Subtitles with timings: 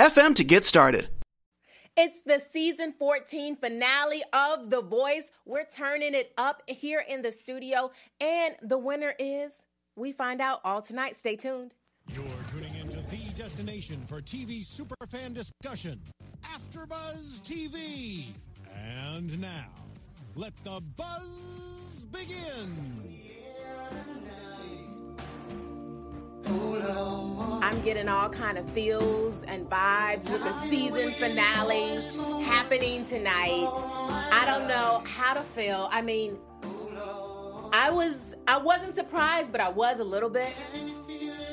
[0.00, 1.10] FM to get started.
[1.94, 5.30] It's the season 14 finale of The Voice.
[5.44, 10.62] We're turning it up here in the studio, and the winner is, we find out
[10.64, 11.16] all tonight.
[11.16, 11.74] Stay tuned.
[12.14, 16.00] You're tuning into the destination for TV superfan discussion,
[16.44, 18.28] AfterBuzz TV.
[18.74, 19.68] And now,
[20.34, 23.20] let the buzz begin.
[26.46, 31.98] I'm getting all kind of feels and vibes with the season finale
[32.44, 33.68] happening tonight.
[34.32, 35.88] I don't know how to feel.
[35.92, 36.38] I mean,
[37.72, 40.52] I was I wasn't surprised, but I was a little bit.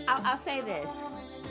[0.07, 0.89] I'll, I'll say this: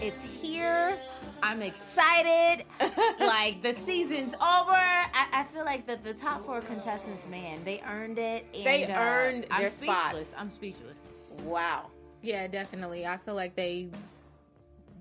[0.01, 0.97] it's here.
[1.43, 2.65] I'm excited.
[3.21, 4.73] like the season's over.
[4.73, 8.47] I, I, feel like the, the top four contestants, man, they earned it.
[8.55, 10.29] And, they uh, earned uh, their I'm speechless.
[10.29, 10.35] spots.
[10.37, 10.99] I'm speechless.
[11.45, 11.91] Wow.
[12.23, 13.07] Yeah, definitely.
[13.07, 13.89] I feel like they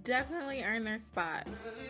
[0.04, 1.48] definitely earn their spot.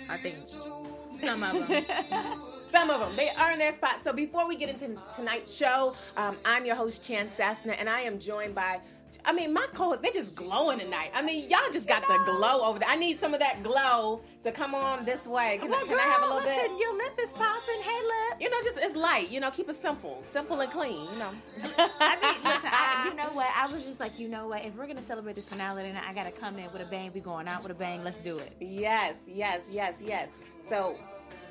[0.09, 1.83] I think some of them.
[2.71, 4.03] some of them they earn their spot.
[4.03, 8.01] So before we get into tonight's show, um, I'm your host Chance Cessna, and I
[8.01, 8.79] am joined by
[9.23, 11.11] I mean, my co they're just glowing tonight.
[11.13, 12.89] I mean, y'all just got the glow over there.
[12.89, 15.57] I need some of that glow to come on this way.
[15.59, 16.80] Can, well, I, can girl, I have a little listen, bit?
[16.80, 17.81] Your lip is popping.
[17.81, 18.41] Hey, lip.
[18.41, 19.30] You know, just it's light.
[19.30, 21.07] You know, keep it simple, simple and clean.
[21.13, 21.30] You know.
[21.77, 22.69] I mean, listen.
[22.72, 23.47] I, you know what?
[23.55, 24.66] I was just like, you know what?
[24.66, 27.11] If we're gonna celebrate this finale, then I gotta come in with a bang.
[27.13, 28.03] We going out with a bang.
[28.03, 28.55] Let's do it.
[28.59, 30.29] Yes, yes, yes, yes.
[30.67, 30.97] So,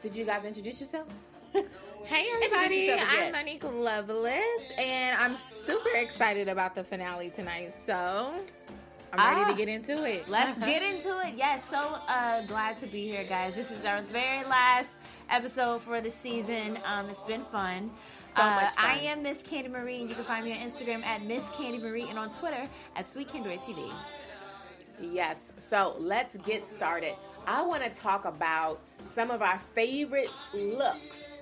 [0.03, 1.09] did you guys introduce yourself?
[2.07, 7.75] Hey everybody, I'm Monique Loveless, and I'm super excited about the finale tonight.
[7.87, 8.35] So
[9.13, 10.29] I'm ready to get into it.
[10.29, 11.35] Let's get into it.
[11.35, 13.55] Yes, so uh, glad to be here, guys.
[13.55, 14.91] This is our very last
[15.31, 16.79] episode for the season.
[16.85, 17.91] Um, it's been fun.
[18.37, 18.85] So uh, much fun.
[18.85, 21.83] I am Miss Candi Marie, and you can find me on Instagram at Miss Candi
[21.83, 23.91] Marie and on Twitter at Sweet Candy TV.
[25.01, 27.15] Yes, so let's get started.
[27.47, 31.34] I want to talk about some of our favorite looks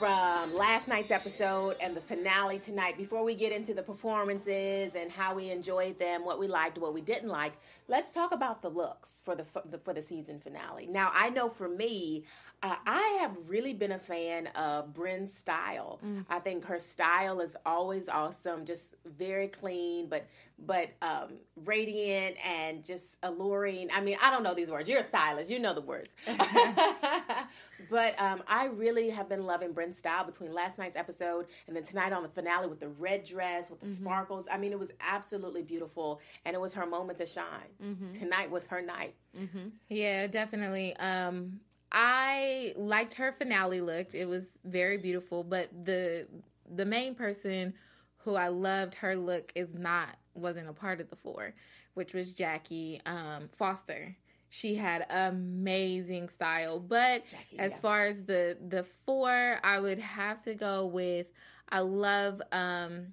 [0.00, 2.96] from last night's episode and the finale tonight.
[2.96, 6.94] Before we get into the performances and how we enjoyed them, what we liked, what
[6.94, 7.52] we didn't like,
[7.86, 9.44] let's talk about the looks for the
[9.84, 10.86] for the season finale.
[10.86, 12.24] Now, I know for me,
[12.62, 15.98] uh, I have really been a fan of Brynn's style.
[16.04, 16.26] Mm.
[16.28, 20.26] I think her style is always awesome, just very clean, but
[20.66, 23.88] but um, radiant and just alluring.
[23.94, 24.90] I mean, I don't know these words.
[24.90, 26.14] You're a stylist, you know the words.
[27.90, 31.82] but um, I really have been loving Brynn's style between last night's episode and then
[31.82, 34.04] tonight on the finale with the red dress with the mm-hmm.
[34.04, 34.46] sparkles.
[34.52, 37.44] I mean, it was absolutely beautiful, and it was her moment to shine.
[37.82, 38.12] Mm-hmm.
[38.12, 39.14] Tonight was her night.
[39.38, 39.68] Mm-hmm.
[39.88, 40.94] Yeah, definitely.
[40.96, 41.60] Um,
[41.92, 44.14] I liked her finale look.
[44.14, 46.26] It was very beautiful, but the
[46.72, 47.74] the main person
[48.18, 51.54] who I loved her look is not wasn't a part of the four,
[51.94, 54.16] which was Jackie um, Foster.
[54.50, 57.78] She had amazing style, but Jackie, as yeah.
[57.78, 61.26] far as the the four, I would have to go with
[61.68, 63.12] I love um,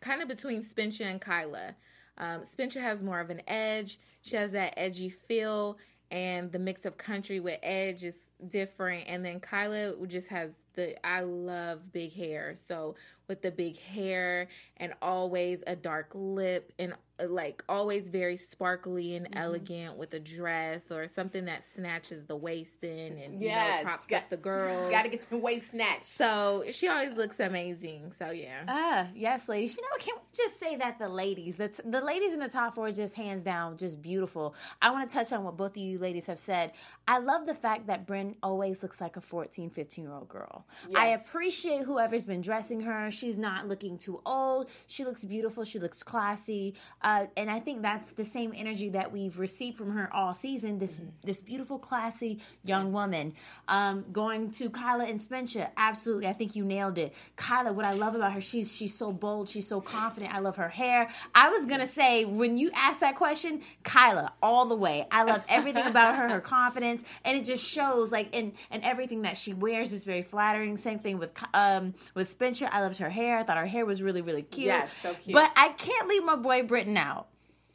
[0.00, 1.74] kind of between Spencer and Kyla.
[2.18, 3.98] Um, Spencer has more of an edge.
[4.22, 5.78] She has that edgy feel,
[6.14, 8.14] and the mix of country with edge is
[8.48, 9.04] different.
[9.08, 12.56] And then Kyla just has the I love big hair.
[12.68, 12.94] So
[13.28, 16.94] with the big hair and always a dark lip and
[17.28, 19.38] like always very sparkly and mm-hmm.
[19.38, 23.78] elegant with a dress or something that snatches the waist in and yes.
[23.78, 24.90] you know props Got, up the girl.
[24.90, 26.16] Got to get the waist snatched.
[26.16, 28.12] So she always looks amazing.
[28.18, 28.64] So yeah.
[28.66, 29.76] Ah, uh, yes, ladies.
[29.76, 32.48] You know, can we just say that the ladies, the t- the ladies in the
[32.48, 34.54] top four, is just hands down just beautiful.
[34.82, 36.72] I want to touch on what both of you ladies have said.
[37.06, 40.66] I love the fact that Brynn always looks like a 14, 15 year old girl.
[40.88, 40.96] Yes.
[40.98, 43.10] I appreciate whoever's been dressing her.
[43.14, 44.68] She's not looking too old.
[44.86, 45.64] She looks beautiful.
[45.64, 46.74] She looks classy.
[47.02, 50.78] Uh, and I think that's the same energy that we've received from her all season.
[50.78, 51.08] This mm-hmm.
[51.22, 52.92] this beautiful, classy young yes.
[52.92, 53.34] woman.
[53.68, 56.26] Um, going to Kyla and Spencer, absolutely.
[56.26, 57.14] I think you nailed it.
[57.36, 59.48] Kyla, what I love about her, she's she's so bold.
[59.48, 60.34] She's so confident.
[60.34, 61.10] I love her hair.
[61.34, 65.06] I was gonna say when you asked that question, Kyla, all the way.
[65.10, 66.28] I love everything about her.
[66.28, 70.22] Her confidence, and it just shows like in and everything that she wears is very
[70.22, 70.76] flattering.
[70.76, 72.68] Same thing with um with Spencer.
[72.70, 73.38] I loved her hair.
[73.38, 74.66] I thought her hair was really really cute.
[74.66, 75.34] Yes, so cute.
[75.34, 77.28] But I can't leave my boy Britton out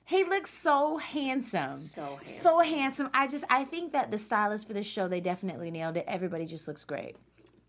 [0.06, 1.78] He looks so handsome.
[1.78, 2.42] So handsome.
[2.42, 3.10] So handsome.
[3.14, 6.06] I just I think that the stylist for this show they definitely nailed it.
[6.08, 7.16] Everybody just looks great.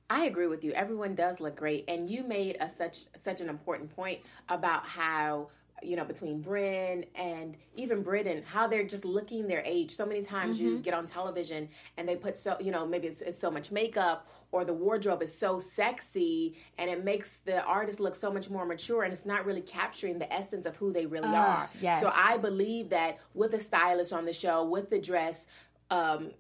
[0.09, 0.73] I agree with you.
[0.73, 5.51] Everyone does look great, and you made a such such an important point about how
[5.83, 9.91] you know between Brynn and even Britton, how they're just looking their age.
[9.93, 13.21] So many times you get on television and they put so you know maybe it's,
[13.21, 18.01] it's so much makeup or the wardrobe is so sexy and it makes the artist
[18.01, 21.07] look so much more mature and it's not really capturing the essence of who they
[21.07, 21.69] really are.
[21.81, 22.01] yes.
[22.01, 25.47] So I believe that with a stylist on the show, with the dress.
[25.91, 26.31] Um,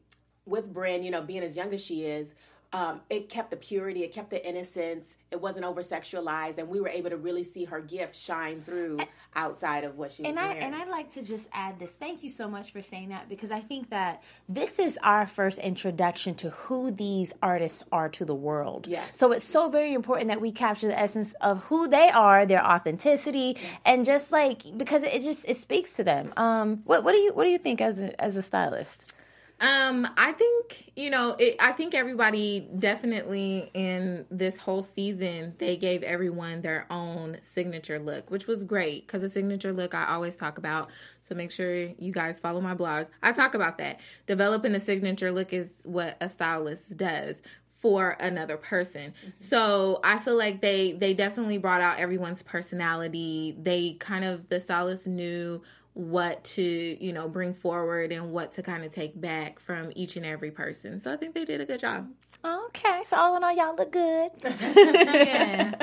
[0.46, 2.34] with Brynn, you know, being as young as she is,
[2.72, 5.16] um, it kept the purity, it kept the innocence.
[5.32, 9.00] It wasn't over sexualized, and we were able to really see her gift shine through
[9.34, 10.62] outside of what she was And I wearing.
[10.62, 11.90] and I like to just add this.
[11.90, 15.58] Thank you so much for saying that because I think that this is our first
[15.58, 18.86] introduction to who these artists are to the world.
[18.86, 19.18] Yes.
[19.18, 22.64] So it's so very important that we capture the essence of who they are, their
[22.64, 26.32] authenticity, and just like because it just it speaks to them.
[26.36, 29.12] Um, what what do you what do you think as a, as a stylist?
[29.60, 31.36] Um, I think you know.
[31.38, 37.98] It, I think everybody definitely in this whole season they gave everyone their own signature
[37.98, 40.90] look, which was great because the signature look I always talk about.
[41.22, 43.06] So make sure you guys follow my blog.
[43.22, 44.00] I talk about that.
[44.26, 47.36] Developing a signature look is what a stylist does
[47.80, 49.14] for another person.
[49.48, 53.56] So I feel like they they definitely brought out everyone's personality.
[53.60, 55.62] They kind of the stylist knew
[55.94, 56.62] what to
[57.04, 60.50] you know bring forward and what to kind of take back from each and every
[60.50, 61.00] person.
[61.00, 62.08] So I think they did a good job.
[62.44, 64.30] Okay, so all in all, y'all look good.
[64.44, 65.74] Yeah,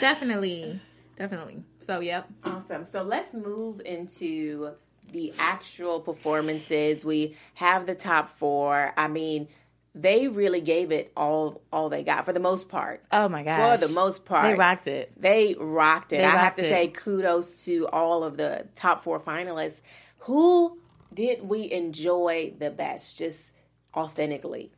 [0.00, 0.80] definitely,
[1.16, 1.62] definitely.
[1.86, 2.28] So yep.
[2.42, 2.84] Awesome.
[2.84, 4.72] So let's move into
[5.12, 7.04] the actual performances.
[7.04, 8.92] We have the top four.
[8.96, 9.48] I mean,
[9.94, 13.04] they really gave it all all they got for the most part.
[13.12, 15.12] Oh my gosh, For the most part, they rocked it.
[15.16, 16.18] They rocked it.
[16.18, 16.68] They I have to it.
[16.68, 19.82] say kudos to all of the top four finalists.
[20.20, 20.78] Who
[21.12, 23.52] did we enjoy the best, just
[23.96, 24.72] authentically?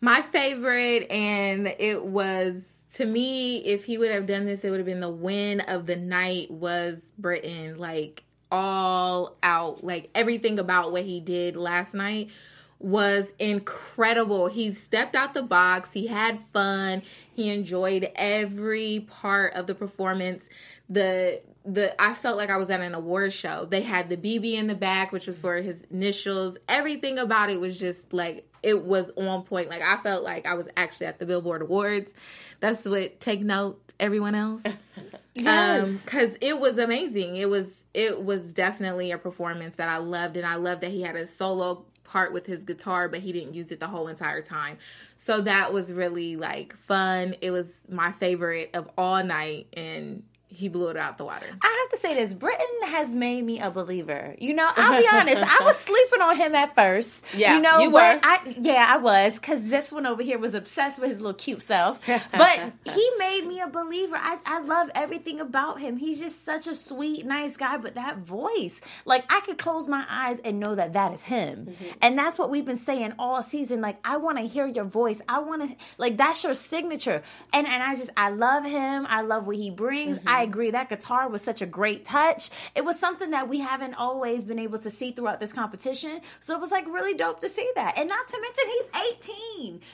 [0.00, 2.62] My favorite, and it was
[2.94, 5.86] to me, if he would have done this, it would have been the win of
[5.86, 7.78] the night was Britton.
[7.78, 12.30] Like all out, like everything about what he did last night
[12.82, 14.48] was incredible.
[14.48, 17.02] He stepped out the box, he had fun,
[17.32, 20.44] he enjoyed every part of the performance.
[20.88, 23.64] The the I felt like I was at an award show.
[23.64, 26.56] They had the BB in the back, which was for his initials.
[26.68, 29.68] Everything about it was just like it was on point.
[29.68, 32.10] Like I felt like I was actually at the Billboard Awards.
[32.60, 34.62] That's what take note, everyone else.
[35.34, 35.84] Yes.
[35.84, 37.36] Um, cause it was amazing.
[37.36, 37.64] It was
[37.94, 41.26] it was definitely a performance that I loved, and I loved that he had a
[41.26, 44.76] solo part with his guitar, but he didn't use it the whole entire time.
[45.16, 47.36] So that was really like fun.
[47.40, 51.46] It was my favorite of all night, and he blew it out the water.
[51.62, 52.34] I have to say this.
[52.34, 54.34] Britton has made me a believer.
[54.38, 55.42] You know, I'll be honest.
[55.42, 57.22] I was sleeping on him at first.
[57.34, 58.00] Yeah, you know, you were.
[58.00, 61.62] I yeah, I was because this one over here was obsessed with his little cute
[61.62, 62.00] self.
[62.06, 64.16] But he made me a believer.
[64.16, 65.96] I I love everything about him.
[65.96, 67.76] He's just such a sweet, nice guy.
[67.78, 71.66] But that voice, like I could close my eyes and know that that is him.
[71.66, 71.84] Mm-hmm.
[72.02, 73.80] And that's what we've been saying all season.
[73.80, 75.22] Like I want to hear your voice.
[75.28, 77.22] I want to like that's your signature.
[77.52, 79.06] And and I just I love him.
[79.08, 80.18] I love what he brings.
[80.18, 80.28] Mm-hmm.
[80.28, 82.50] I agree that guitar was such a great touch.
[82.74, 86.20] It was something that we haven't always been able to see throughout this competition.
[86.40, 87.96] So it was like really dope to see that.
[87.98, 88.90] And not to mention he's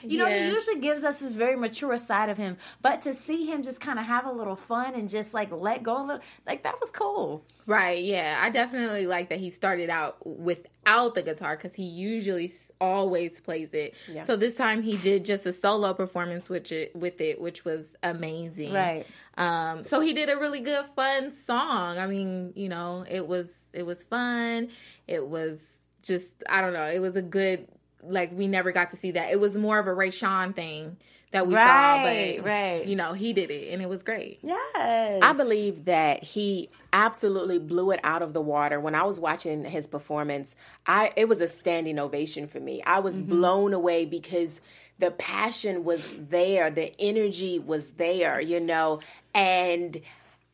[0.03, 0.09] 18.
[0.11, 0.47] You know, Yeah.
[0.47, 3.79] he usually gives us this very mature side of him, but to see him just
[3.81, 6.79] kind of have a little fun and just like let go a little, like that
[6.79, 7.43] was cool.
[7.65, 8.39] Right, yeah.
[8.41, 13.73] I definitely like that he started out without the guitar because he usually always plays
[13.73, 13.95] it.
[14.07, 14.25] Yeah.
[14.25, 17.85] So this time he did just a solo performance with it, with it, which was
[18.03, 18.73] amazing.
[18.73, 19.05] Right.
[19.37, 21.97] Um, so he did a really good, fun song.
[21.97, 24.69] I mean, you know, it was it was fun.
[25.07, 25.59] It was
[26.03, 26.85] just I don't know.
[26.85, 27.67] It was a good
[28.03, 29.31] like we never got to see that.
[29.31, 30.97] It was more of a Rayshun thing
[31.31, 32.85] that we Right, saw, but right.
[32.85, 34.39] you know, he did it and it was great.
[34.41, 35.19] Yes.
[35.21, 38.79] I believe that he absolutely blew it out of the water.
[38.79, 40.55] When I was watching his performance,
[40.87, 42.81] I it was a standing ovation for me.
[42.83, 43.29] I was mm-hmm.
[43.29, 44.59] blown away because
[44.97, 48.99] the passion was there, the energy was there, you know,
[49.33, 50.01] and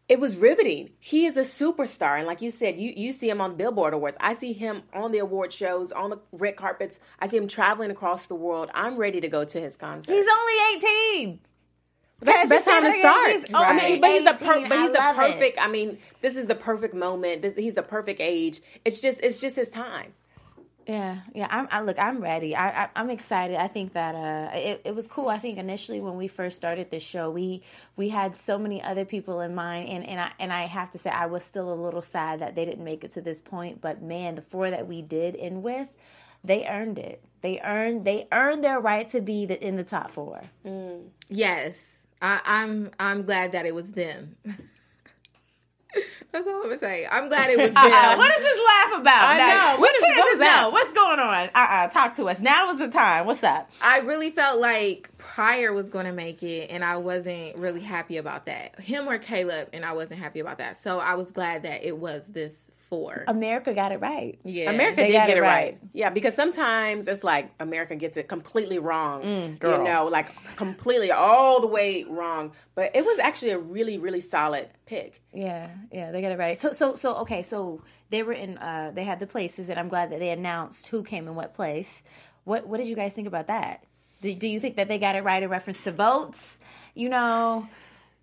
[0.07, 0.91] it was riveting.
[0.99, 4.17] He is a superstar, and like you said, you you see him on Billboard Awards.
[4.19, 6.99] I see him on the award shows, on the red carpets.
[7.19, 8.69] I see him traveling across the world.
[8.73, 10.11] I'm ready to go to his concert.
[10.11, 10.53] He's only
[11.23, 11.39] 18.
[12.21, 13.31] That's the best time to start.
[13.31, 15.33] He's I mean, but he's the per- but he's the love it.
[15.33, 15.57] perfect.
[15.59, 17.41] I mean, this is the perfect moment.
[17.41, 18.61] This, he's the perfect age.
[18.85, 20.13] It's just it's just his time.
[20.87, 21.47] Yeah, yeah.
[21.49, 21.67] I'm.
[21.71, 21.97] I look.
[21.97, 22.55] I'm ready.
[22.55, 23.57] I, I I'm excited.
[23.57, 25.29] I think that uh, it it was cool.
[25.29, 27.63] I think initially when we first started this show, we
[27.95, 30.99] we had so many other people in mind, and and I and I have to
[30.99, 33.81] say I was still a little sad that they didn't make it to this point.
[33.81, 35.87] But man, the four that we did end with,
[36.43, 37.23] they earned it.
[37.41, 40.43] They earned they earned their right to be the, in the top four.
[41.29, 41.75] Yes,
[42.21, 42.91] I, I'm.
[42.99, 44.35] I'm glad that it was them.
[46.31, 47.07] That's all I'm gonna say.
[47.09, 47.77] I'm glad it was them.
[47.77, 48.15] Uh-uh.
[48.17, 49.23] What is this laugh about?
[49.29, 49.79] I Now, know.
[49.79, 50.61] What is- can't what just is that?
[50.63, 50.69] know.
[50.69, 51.49] What's going on?
[51.55, 52.39] Uh uh Talk to us.
[52.39, 53.25] Now is the time.
[53.25, 53.69] What's up?
[53.81, 58.17] I really felt like Pryor was going to make it, and I wasn't really happy
[58.17, 58.79] about that.
[58.79, 60.81] Him or Kaleb, and I wasn't happy about that.
[60.83, 62.53] So I was glad that it was this
[62.89, 63.23] four.
[63.27, 64.39] America got it right.
[64.43, 65.49] yeah, America They did get it it right.
[65.49, 65.79] right.
[65.93, 69.21] Yeah, because sometimes it's like America gets it completely wrong.
[69.23, 69.77] Mm, girl.
[69.77, 72.51] You know, like completely all the way wrong.
[72.75, 75.21] But it was actually a really, really solid pick.
[75.33, 76.57] Yeah, yeah, they got it right.
[76.57, 78.57] So, so, so, okay, so they were in.
[78.57, 81.53] uh They had the places, and I'm glad that they announced who came in what
[81.53, 82.03] place.
[82.43, 83.83] What What did you guys think about that?
[84.21, 86.59] Do, do you think that they got it right in reference to votes?
[86.93, 87.67] You know,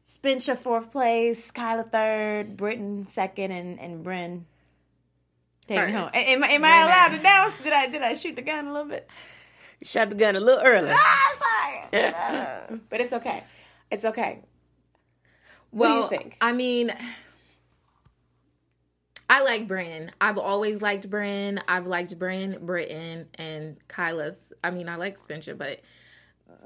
[0.07, 4.43] Spencer fourth place, Kyla third, Britton second, and and Brynn
[5.67, 6.11] taking home.
[6.15, 7.55] Am, I- am I allowed to announce?
[7.63, 9.09] Did I did I shoot the gun a little bit?
[9.83, 10.91] Shot the gun a little early.
[10.93, 11.35] Ah,
[11.91, 12.81] sorry.
[12.89, 13.43] but it's okay.
[13.91, 14.41] It's okay.
[15.73, 16.37] well, do you think?
[16.41, 16.93] I mean,
[19.29, 20.11] I like Brynn.
[20.21, 21.61] I've always liked Brynn.
[21.67, 24.37] I've liked Brynn, Britton, and Kyla's.
[24.63, 25.81] I mean, I like Spencer, but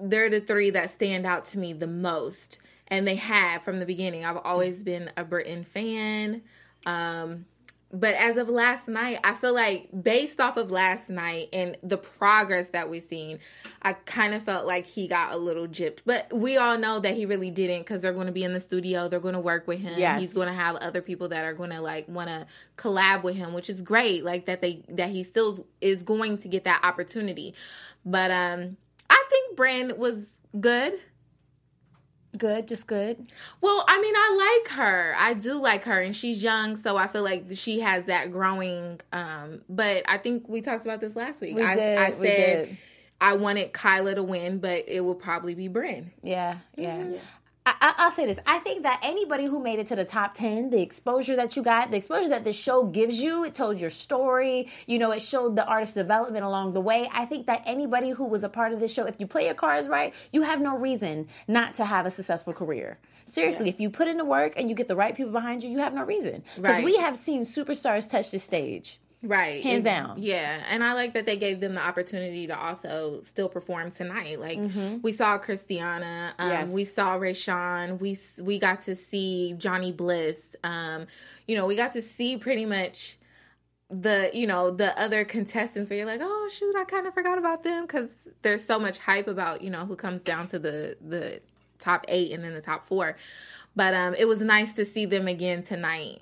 [0.00, 2.58] they're the three that stand out to me the most.
[2.88, 4.24] And they have from the beginning.
[4.24, 6.42] I've always been a Britton fan.
[6.84, 7.46] Um,
[7.92, 11.96] but as of last night, I feel like based off of last night and the
[11.96, 13.38] progress that we've seen,
[13.80, 16.00] I kind of felt like he got a little gypped.
[16.04, 18.60] But we all know that he really didn't because they're going to be in the
[18.60, 19.08] studio.
[19.08, 19.98] They're going to work with him.
[19.98, 20.20] Yes.
[20.20, 23.36] He's going to have other people that are going to like want to collab with
[23.36, 24.24] him, which is great.
[24.24, 27.54] Like that they that he still is going to get that opportunity.
[28.04, 28.76] But um,
[29.08, 30.16] I think Brynn was
[30.58, 30.98] good.
[32.36, 33.32] Good, just good.
[33.60, 35.14] Well, I mean, I like her.
[35.18, 39.00] I do like her, and she's young, so I feel like she has that growing.
[39.12, 41.56] Um, but I think we talked about this last week.
[41.56, 42.78] We I, did, I we said did.
[43.20, 46.10] I wanted Kyla to win, but it will probably be Brynn.
[46.22, 47.08] Yeah, yeah.
[47.10, 47.20] I,
[47.66, 48.38] I, I'll say this.
[48.46, 51.62] I think that anybody who made it to the top 10, the exposure that you
[51.64, 54.68] got, the exposure that this show gives you, it told your story.
[54.86, 57.08] You know, it showed the artist development along the way.
[57.12, 59.54] I think that anybody who was a part of this show, if you play your
[59.54, 62.98] cards right, you have no reason not to have a successful career.
[63.24, 65.70] Seriously, if you put in the work and you get the right people behind you,
[65.70, 66.44] you have no reason.
[66.54, 66.84] Because Right.
[66.84, 69.00] we have seen superstars touch the stage.
[69.26, 69.62] Right.
[69.62, 70.14] Hands And- down.
[70.22, 70.62] Yeah.
[70.68, 74.40] And I like that they gave them the opportunity to also still perform tonight.
[74.40, 74.98] Like Mm-hmm.
[75.02, 76.68] we saw Christiana, um, Yes.
[76.68, 80.36] we saw Rayshun, we we got to see Johnny Bliss.
[80.64, 81.06] Um,
[81.46, 83.18] you know, we got to see pretty much
[83.88, 87.38] the you know the other contestants where you're like oh shoot i kind of forgot
[87.38, 88.08] about them because
[88.42, 91.40] there's so much hype about you know who comes down to the the
[91.78, 93.16] top eight and then the top four
[93.76, 96.20] but um it was nice to see them again tonight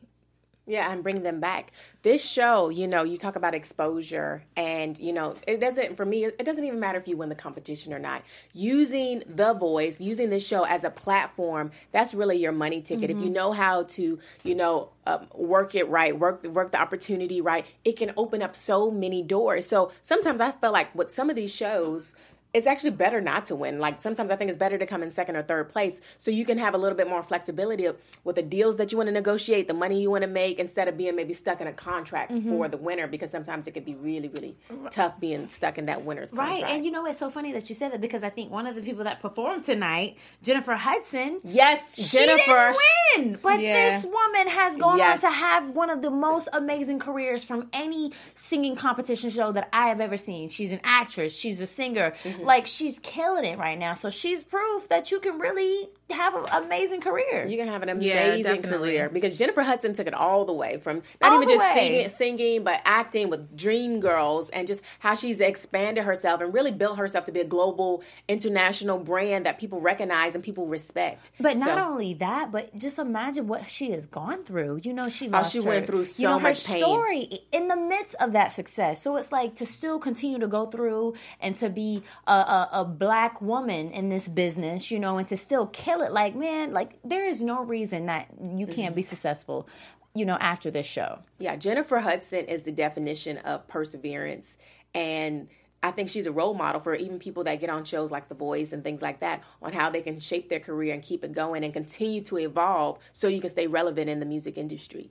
[0.66, 1.73] Yeah, and bring them back.
[2.00, 6.25] This show, you know, you talk about exposure, and you know, it doesn't for me.
[6.25, 8.23] It doesn't even matter if you win the competition or not.
[8.54, 13.11] Using the voice, using this show as a platform, that's really your money ticket.
[13.11, 17.42] If you know how to, you know, um, work it right, work work the opportunity
[17.42, 19.66] right, it can open up so many doors.
[19.66, 22.14] So sometimes I feel like with some of these shows,
[22.54, 23.78] it's actually better not to win.
[23.80, 26.44] Like sometimes I think it's better to come in second or third place so you
[26.46, 27.88] can have a little bit more flexibility
[28.23, 30.88] with the deals that you want to negotiate, the money you want to make, instead
[30.88, 32.49] of being maybe stuck in a contract Mm-hmm.
[32.49, 34.56] for the winner because sometimes it could be really, really
[34.90, 36.62] tough being stuck in that winner's contract.
[36.62, 36.70] Right.
[36.73, 38.75] And you know, it's so funny that you said that because I think one of
[38.76, 42.73] the people that performed tonight, Jennifer Hudson, yes, Jennifer.
[42.73, 43.99] She didn't win, but Yeah.
[44.00, 45.23] this woman has gone Yes.
[45.25, 49.68] on to have one of the most amazing careers from any singing competition show that
[49.73, 50.49] I have ever seen.
[50.49, 52.43] She's an actress, she's a singer, Mm-hmm.
[52.44, 53.94] Like she's killing it right now.
[53.94, 57.46] So she's proof that you can really have an amazing career.
[57.46, 58.90] You're gonna have an amazing definitely.
[58.90, 62.08] career because Jennifer Hudson took it all the way from not All even just singing,
[62.10, 66.98] singing, but acting with Dream Girls and just how she's expanded herself and really built
[66.98, 71.30] herself to be a global, international brand that people recognize and people respect.
[71.40, 74.80] But not So- only that, but just imagine what she has gone through.
[74.82, 76.78] You know, she How lost she her- went through you so know, her much pain.
[76.80, 79.00] story in the midst of that success.
[79.02, 82.84] So it's like to still continue to go through and to be a, a, a
[82.84, 86.12] black woman in this business, you know, and to still kill it.
[86.12, 89.08] Like, man, like there is no reason that you can't be Mm-hmm.
[89.08, 89.68] successful,
[90.14, 91.18] you know, after this show.
[91.38, 94.56] Yeah, Jennifer Hudson is the definition of perseverance.
[94.94, 95.48] And
[95.82, 98.34] I think she's a role model for even people that get on shows like The
[98.34, 101.32] Voice and things like that on how they can shape their career and keep it
[101.32, 105.10] going and continue to evolve so you can stay relevant in the music industry.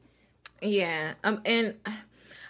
[0.62, 1.14] Yeah.
[1.24, 1.76] Um and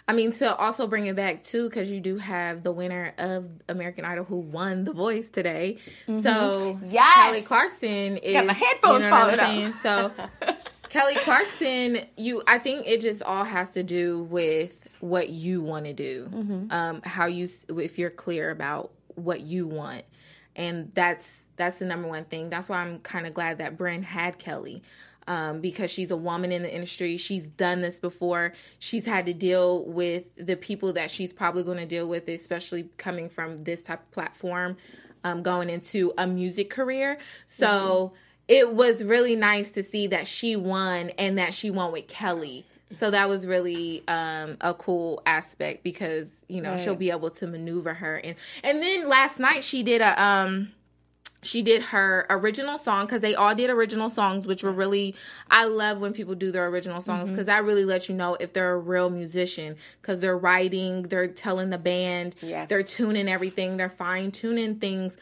[0.06, 3.50] I mean, to also bring it back too, because you do have the winner of
[3.68, 5.78] American Idol who won The Voice today.
[6.06, 6.22] Mm-hmm.
[6.22, 7.14] So Yes.
[7.14, 9.74] Kelly Clarkson is Got my headphones you know falling saying?
[9.82, 10.12] So
[10.90, 15.86] Kelly Clarkson, you, I think it just all has to do with what you want
[15.86, 16.66] to do, Mm-hmm.
[16.70, 20.04] um, how you, if you're clear about what you want,
[20.56, 22.50] and that's that's the number one thing.
[22.50, 24.82] That's why I'm kind of glad that Brynn had Kelly.
[25.26, 27.16] Um, because she's a woman in the industry.
[27.16, 28.52] She's done this before.
[28.78, 32.90] She's had to deal with the people that she's probably going to deal with, especially
[32.98, 34.76] coming from this type of platform,
[35.24, 37.18] um, going into a music career.
[37.48, 38.12] So
[38.48, 42.64] it was really nice to see that she won and that she won with Kelly.
[43.00, 47.46] So that was really um, a cool aspect because you know she'll be able to
[47.46, 50.70] maneuver her and and then last night she did a um
[51.44, 55.14] she did her original song because they all did original songs which were really
[55.50, 58.52] i love when people do their original songs because that really lets you know if
[58.52, 62.68] they're a real musician because they're writing they're telling the band Yes.
[62.68, 65.16] they're tuning everything they're fine tuning things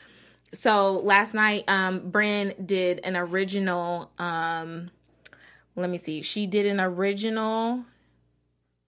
[0.61, 4.91] so last night um Brynn did an original um
[5.76, 7.85] let me see she did an original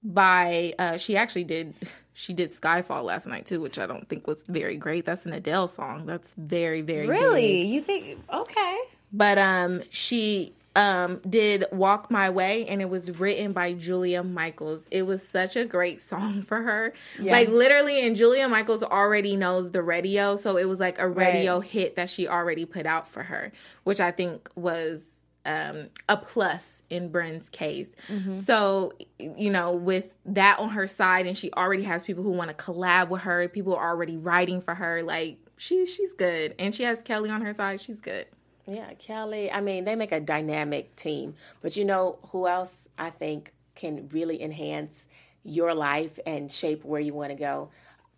[0.02, 1.74] by uh she actually did
[2.14, 5.32] she did skyfall last night too which i don't think was very great that's an
[5.32, 7.62] adele song that's very very Really?
[7.64, 7.68] big.
[7.68, 8.18] You think?
[8.32, 8.78] Okay.
[9.12, 14.82] but um she um did walk my way and it was written by julia michaels
[14.90, 19.70] it was such a great song for her like literally and julia michaels already knows
[19.70, 23.22] the radio so it was like a radio hit that she already put out for
[23.24, 23.52] her
[23.84, 25.02] which i think was
[25.46, 27.88] um a plus in Brynn's case.
[28.08, 28.40] Mm-hmm.
[28.42, 32.50] So, you know, with that on her side and she already has people who want
[32.50, 36.54] to collab with her, people are already writing for her, like she she's good.
[36.58, 38.26] And she has Kelly on her side, she's good.
[38.66, 39.50] Yeah, Kelly.
[39.50, 41.34] I mean, they make a dynamic team.
[41.60, 45.06] But you know who else I think can really enhance
[45.42, 47.70] your life and shape where you want to go?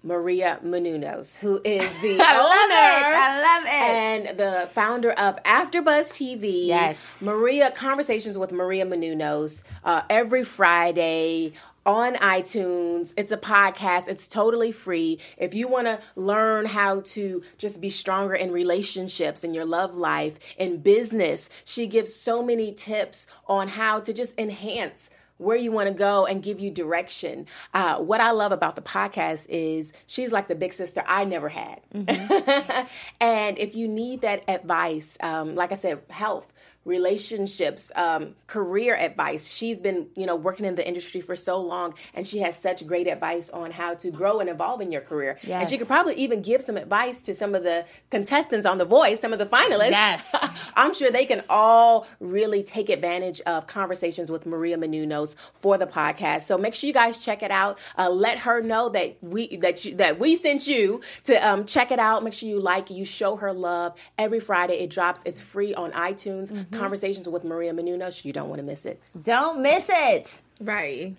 [0.06, 3.06] Maria Menounos, who is the I love it.
[3.06, 4.30] owner I love it.
[4.30, 6.66] and the founder of AfterBuzz TV.
[6.66, 6.96] Yes.
[7.20, 13.14] Maria Conversations with Maria Menounos uh, every Friday on iTunes.
[13.16, 14.06] It's a podcast.
[14.06, 15.18] It's totally free.
[15.38, 19.94] If you want to learn how to just be stronger in relationships, in your love
[19.96, 25.70] life, in business, she gives so many tips on how to just enhance where you
[25.72, 27.46] want to go and give you direction.
[27.75, 31.49] Uh, what I love about the podcast is she's like the big sister I never
[31.49, 31.81] had.
[33.20, 36.53] and if you need that advice, um, like I said, health,
[36.87, 39.49] relationships, um, career advice.
[39.49, 42.87] She's been, you know, working in the industry for so long, and she has such
[42.87, 45.37] great advice on how to grow and evolve in your career.
[45.61, 48.85] And she could probably even give some advice to some of the contestants on The
[48.85, 49.90] Voice, some of the finalists.
[49.90, 50.35] Yes.
[50.77, 55.87] I'm sure they can all really take advantage of conversations with Maria Menounos for the
[55.87, 56.42] podcast.
[56.44, 57.81] So make sure you guys check it out.
[57.99, 61.90] Uh, let her know that we that you, that we sent you to um, check
[61.90, 62.22] it out.
[62.22, 63.94] Make sure you like, you show her love.
[64.16, 65.22] Every Friday it drops.
[65.27, 66.53] It's free on iTunes.
[66.76, 66.82] Mm-hmm.
[66.84, 68.24] Conversations with Maria Menounos.
[68.24, 69.00] You don't want to miss it.
[69.22, 70.40] Don't miss it.
[70.60, 71.16] Right.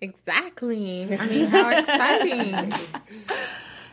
[0.00, 1.02] Exactly.
[1.16, 2.72] I mean, how exciting.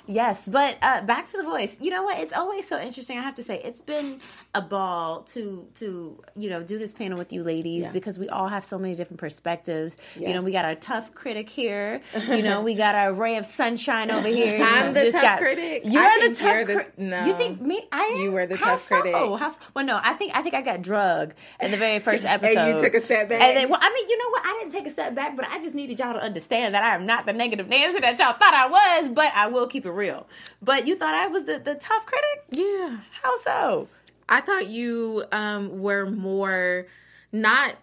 [0.07, 1.77] Yes, but uh, back to the voice.
[1.79, 2.19] You know what?
[2.19, 3.17] It's always so interesting.
[3.17, 4.19] I have to say, it's been
[4.53, 7.91] a ball to to you know do this panel with you ladies Yeah.
[7.91, 9.97] because we all have so many different perspectives.
[10.15, 12.01] You know, we got our tough critic here.
[12.27, 14.57] You know, we got our ray of sunshine over here.
[14.57, 15.81] You I'm know, the tough critic.
[15.85, 16.97] You're I the tough critic.
[16.97, 17.25] no.
[17.25, 17.87] You think me?
[17.91, 18.17] I am.
[18.21, 19.01] You were the How tough so?
[19.01, 19.15] critic.
[19.15, 22.55] How well, no, I think I think I got drug in the very first episode.
[22.65, 23.41] And you took a step back.
[23.41, 24.45] And then, well, I mean, you know what?
[24.45, 26.95] I didn't take a step back, but I just needed y'all to understand that I
[26.95, 28.67] am not the negative Nancy that y'all thought I
[29.01, 29.09] was.
[29.09, 30.27] But I will keep it real.
[30.61, 32.43] But you thought I was the, the tough critic?
[32.51, 32.99] yeah.
[33.23, 33.87] How so?
[34.27, 36.87] I thought you um were more
[37.31, 37.75] not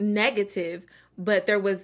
[0.00, 1.78] negative, but there was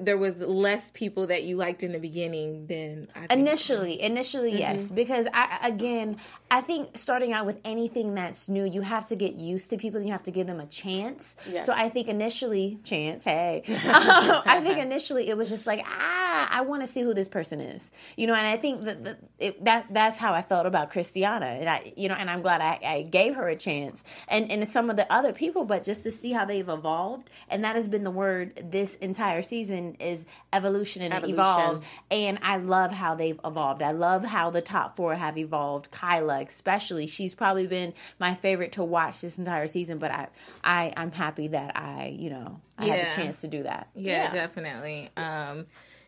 [0.00, 3.32] there was less people that you liked in the beginning than I think.
[3.32, 6.18] Initially, initially, yes, because I again,
[6.50, 10.00] I think starting out with anything that's new, you have to get used to people.
[10.00, 11.36] You have to give them a chance.
[11.48, 11.66] Yes.
[11.66, 13.22] So I think initially, chance.
[13.22, 13.74] Hey, um,
[14.46, 17.60] I think initially it was just like ah, I want to see who this person
[17.60, 18.34] is, you know.
[18.34, 21.92] And I think that that it, that that's how I felt about Christiana, and I,
[21.96, 24.96] you know, and I'm glad I, I gave her a chance, and and some of
[24.96, 28.10] the other people, but just to see how they've evolved, and that has been the
[28.10, 31.34] word this entire season is evolution and Evolution.
[31.40, 31.84] evolve.
[32.10, 33.82] And I love how they've evolved.
[33.82, 35.90] I love how the top four have evolved.
[35.90, 39.98] Kyla, especially, she's probably been my favorite to watch this entire season.
[39.98, 40.28] But I,
[40.62, 43.08] I, I'm happy that I, you know, I had Yeah.
[43.10, 43.88] the chance to do that.
[43.94, 45.10] Yeah, definitely.
[45.16, 45.66] Um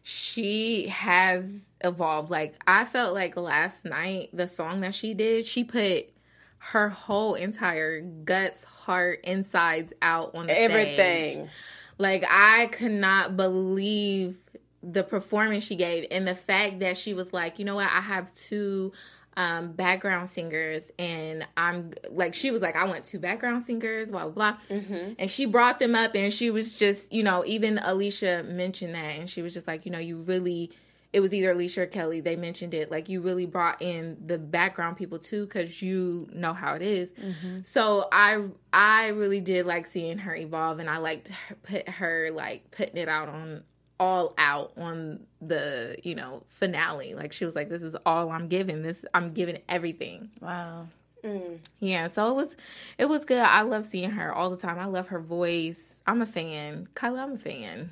[0.08, 1.44] she has
[1.82, 2.30] evolved.
[2.30, 6.10] Like I felt like last night the song that she did, she put
[6.58, 11.48] her whole entire guts, heart, insides out on the stage.
[11.98, 14.38] Like I could not believe
[14.82, 18.00] the performance she gave and the fact that she was like, you know what, I
[18.00, 18.92] have two
[19.36, 24.28] um, background singers, and I'm like, she was like, I want two background singers, blah
[24.28, 25.12] blah blah, mm-hmm.
[25.18, 29.18] and she brought them up, and she was just, you know, even Alicia mentioned that,
[29.18, 30.70] and she was just like, you know, you really.
[31.12, 32.20] It was either Alicia or Kelly.
[32.20, 32.90] They mentioned it.
[32.90, 37.12] Like you really brought in the background people too, because you know how it is.
[37.12, 37.60] Mm-hmm.
[37.72, 42.30] So I, I really did like seeing her evolve, and I liked her, put her
[42.32, 43.62] like putting it out on
[43.98, 48.48] all out on the you know finale like she was like this is all i'm
[48.48, 50.86] giving this i'm giving everything wow
[51.24, 51.58] mm.
[51.80, 52.56] yeah so it was
[52.98, 56.20] it was good i love seeing her all the time i love her voice i'm
[56.20, 57.90] a fan kyla i'm a fan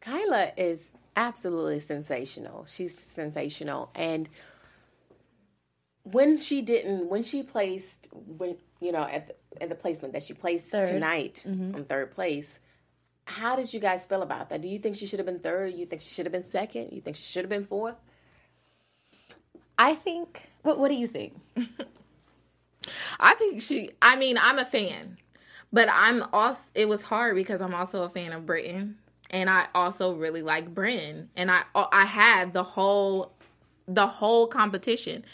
[0.00, 4.28] kyla is absolutely sensational she's sensational and
[6.04, 10.22] when she didn't when she placed when you know at the, at the placement that
[10.22, 10.86] she placed third.
[10.86, 11.74] tonight mm-hmm.
[11.74, 12.60] on third place
[13.24, 14.60] how did you guys feel about that?
[14.60, 15.74] Do you think she should have been third?
[15.74, 16.90] You think she should have been second?
[16.92, 17.96] You think she should have been fourth?
[19.78, 20.48] I think.
[20.62, 21.34] What What do you think?
[23.20, 23.90] I think she.
[24.00, 25.18] I mean, I'm a fan,
[25.72, 26.60] but I'm also.
[26.74, 28.98] It was hard because I'm also a fan of Britton,
[29.32, 33.32] and I also really like Brynn, and I I have the whole
[33.88, 35.24] the whole competition.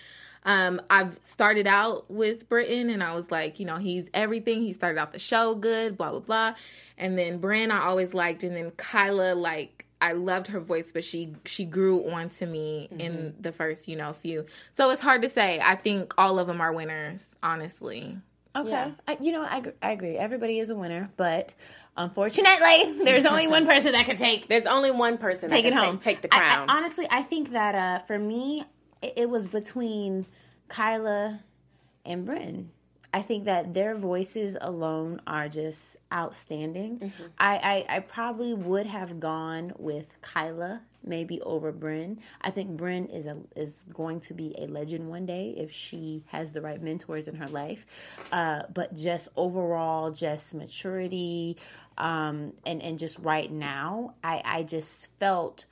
[0.44, 4.62] Um, I've started out with Britton and I was like, you know, he's everything.
[4.62, 6.54] He started out the show good, blah, blah, blah.
[6.96, 8.44] And then Brynn I always liked.
[8.44, 12.88] And then Kyla, like, I loved her voice, but she she grew on to me
[12.90, 13.00] mm-hmm.
[13.00, 14.46] in the first, you know, few.
[14.74, 15.60] So it's hard to say.
[15.60, 18.16] I think all of them are winners, honestly.
[18.56, 18.70] Okay.
[18.70, 18.92] Yeah.
[19.06, 20.16] I, you know, I, I agree.
[20.16, 21.52] Everybody is a winner, but
[21.98, 24.48] unfortunately, there's only one person that can take.
[24.48, 26.68] There's only one person take it home, take, take the crown.
[26.68, 28.64] I, I, honestly, I think that uh, for me,
[29.02, 30.26] it, it was between
[30.68, 31.40] Kyla
[32.06, 32.68] and Brynn.
[33.12, 36.98] I think that their voices alone are just outstanding.
[36.98, 37.24] Mm-hmm.
[37.38, 37.56] I,
[37.88, 42.18] I, I, probably would have gone with Kyla maybe over Brynn.
[42.40, 46.24] I think Brynn is a is going to be a legend one day if she
[46.26, 47.86] has the right mentors in her life.
[48.30, 51.56] Uh, but just overall, just maturity,
[51.98, 55.66] um, and and just right now, I I just felt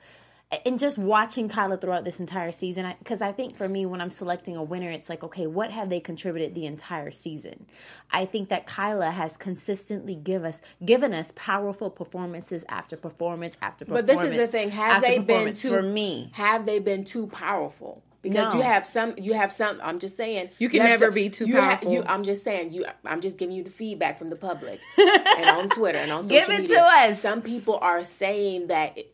[0.65, 3.99] and just watching Kyla throughout this entire season, because I, I, think for me, when
[3.99, 7.65] I'm selecting a winner, it's like, okay, what have they contributed the entire season?
[8.11, 13.83] I think that Kyla has consistently give us given us powerful performances after performance after
[13.83, 14.07] performance.
[14.07, 16.29] But this is the thing: have they been too for me?
[16.33, 18.01] Have they been too powerful?
[18.21, 18.59] Because no.
[18.59, 19.79] you have some, you have some.
[19.81, 21.93] I'm just saying, you can you never some, be too powerful.
[21.93, 22.85] you, I'm just saying, you.
[23.05, 26.35] I'm just giving you the feedback from the public and on Twitter and on social
[26.35, 26.47] media.
[26.47, 26.77] Give it media.
[26.77, 27.21] to us.
[27.21, 28.97] Some people are saying that.
[28.97, 29.13] It,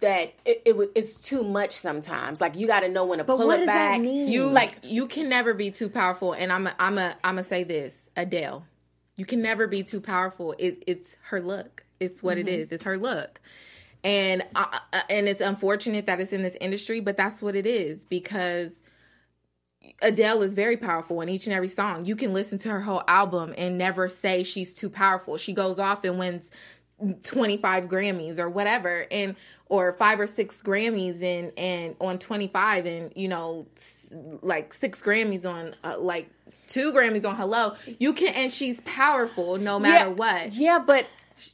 [0.00, 2.40] that it, it it's too much sometimes.
[2.40, 4.02] Like you got to know when to but pull it back.
[4.02, 6.32] You like you can never be too powerful.
[6.34, 8.66] And I'm a, I'm a I'm gonna say this, Adele.
[9.16, 10.54] You can never be too powerful.
[10.58, 11.84] It, it's her look.
[12.00, 12.48] It's what mm-hmm.
[12.48, 12.72] it is.
[12.72, 13.40] It's her look.
[14.04, 14.78] And uh,
[15.10, 18.72] and it's unfortunate that it's in this industry, but that's what it is because
[20.02, 22.04] Adele is very powerful in each and every song.
[22.04, 25.36] You can listen to her whole album and never say she's too powerful.
[25.36, 26.50] She goes off and wins
[27.24, 33.12] 25 Grammys or whatever and or five or six Grammys and and on 25 and
[33.14, 33.66] you know
[34.42, 36.28] like six Grammys on uh, like
[36.66, 41.06] two Grammys on Hello you can and she's powerful no matter yeah, what yeah but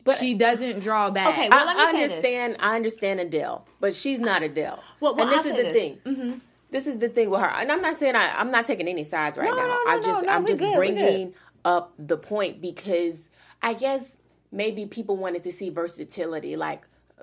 [0.05, 1.29] but she doesn't draw back.
[1.29, 2.55] Okay, well, I, understand.
[2.55, 2.63] This.
[2.63, 4.83] I understand Adele, but she's not Adele.
[5.01, 5.73] Well, well and this I'll is the this.
[5.73, 5.99] thing.
[6.05, 6.39] Mm-hmm.
[6.71, 9.05] This is the thing with her, and I'm not saying I, am not taking any
[9.05, 9.67] sides right no, now.
[9.67, 13.31] No, no, I just, I'm just good, bringing up the point because
[13.63, 14.17] I guess
[14.51, 16.83] maybe people wanted to see versatility, like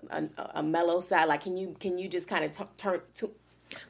[0.09, 1.27] a, a mellow side.
[1.27, 3.31] Like, can you can you just kind of t- turn to?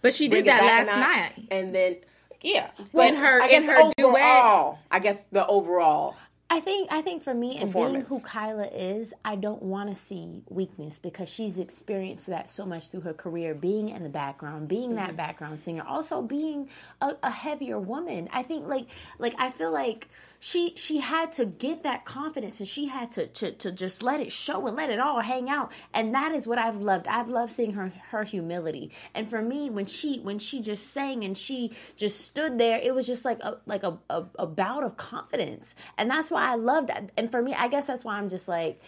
[0.01, 1.97] But she did that last night, and then
[2.41, 4.83] yeah, well, in her in her overall, duet.
[4.91, 6.15] I guess the overall.
[6.51, 9.95] I think I think for me and being who Kyla is, I don't want to
[9.95, 14.67] see weakness because she's experienced that so much through her career, being in the background,
[14.67, 14.97] being mm-hmm.
[14.97, 16.67] that background singer, also being
[16.99, 18.27] a, a heavier woman.
[18.33, 18.87] I think like
[19.17, 20.09] like I feel like
[20.43, 24.19] she she had to get that confidence and she had to, to to just let
[24.19, 25.71] it show and let it all hang out.
[25.93, 27.07] And that is what i've loved.
[27.07, 28.89] I've loved seeing her her humility.
[29.13, 32.95] And for me when she when she just sang and she just stood there it
[32.95, 35.75] was just like a like a, a, a bout of confidence.
[35.95, 37.11] And that's why i love that.
[37.15, 38.81] And for me i guess that's why i'm just like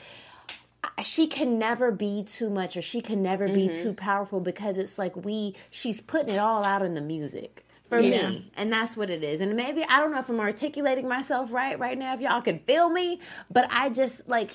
[1.04, 3.84] she can never be too much or she can never be mm-hmm.
[3.84, 7.64] too powerful because it's like we she's putting it all out in the music
[7.98, 8.30] for yeah.
[8.30, 8.52] me.
[8.56, 9.42] And that's what it is.
[9.42, 12.60] And maybe I don't know if I'm articulating myself right right now if y'all can
[12.60, 13.20] feel me,
[13.52, 14.52] but I just like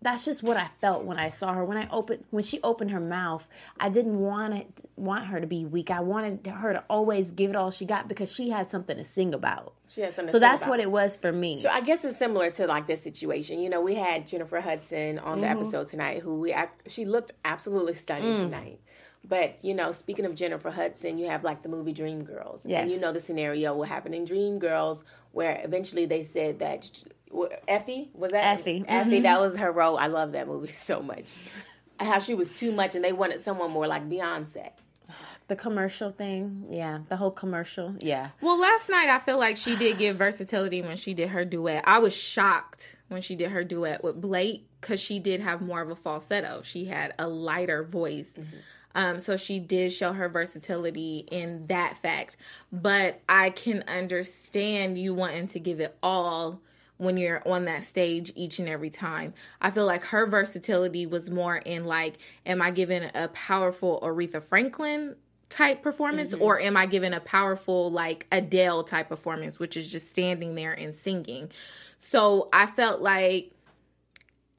[0.00, 1.64] that's just what I felt when I saw her.
[1.64, 3.48] When I opened, when she opened her mouth,
[3.80, 5.90] I didn't want it, want her to be weak.
[5.90, 9.02] I wanted her to always give it all she got because she had something to
[9.02, 9.74] sing about.
[9.88, 10.70] She had something to so that's about.
[10.70, 11.56] what it was for me.
[11.56, 13.58] So I guess it's similar to like this situation.
[13.58, 15.58] You know, we had Jennifer Hudson on the Mm-hmm.
[15.62, 16.54] episode tonight, who we
[16.86, 18.42] she looked absolutely stunning Mm.
[18.44, 18.80] tonight.
[19.24, 22.90] But you know, speaking of Jennifer Hudson, you have like the movie Dreamgirls, and Yes.
[22.90, 26.90] you know the scenario what happened in Dreamgirls, where eventually they said that
[27.66, 28.84] Effie was that Effie.
[28.88, 29.22] Effie Mm-hmm.
[29.24, 29.98] that was her role.
[29.98, 31.36] I love that movie so much.
[32.00, 34.70] How she was too much, and they wanted someone more like Beyonce.
[35.48, 38.30] the commercial thing, yeah, the whole commercial, yeah.
[38.40, 41.82] Well, last night I feel like she did give versatility when she did her duet.
[41.86, 45.80] I was shocked when she did her duet with Blake because she did have more
[45.82, 46.62] of a falsetto.
[46.62, 48.26] She had a lighter voice.
[48.98, 52.36] Um, so she did show her versatility in that fact.
[52.72, 56.60] But I can understand you wanting to give it all
[56.96, 59.34] when you're on that stage each and every time.
[59.60, 64.42] I feel like her versatility was more in like, am I giving a powerful Aretha
[64.42, 65.14] Franklin
[65.48, 70.08] type performance or am I giving a powerful like Adele type performance, which is just
[70.08, 71.52] standing there and singing?
[72.10, 73.52] So I felt like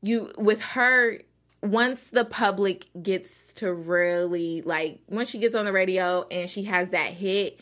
[0.02, 1.20] you with her
[1.62, 6.64] once the public gets to really like once she gets on the radio and she
[6.64, 7.60] has that hit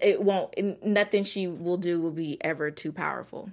[0.00, 3.50] it won't nothing she will do will be ever too powerful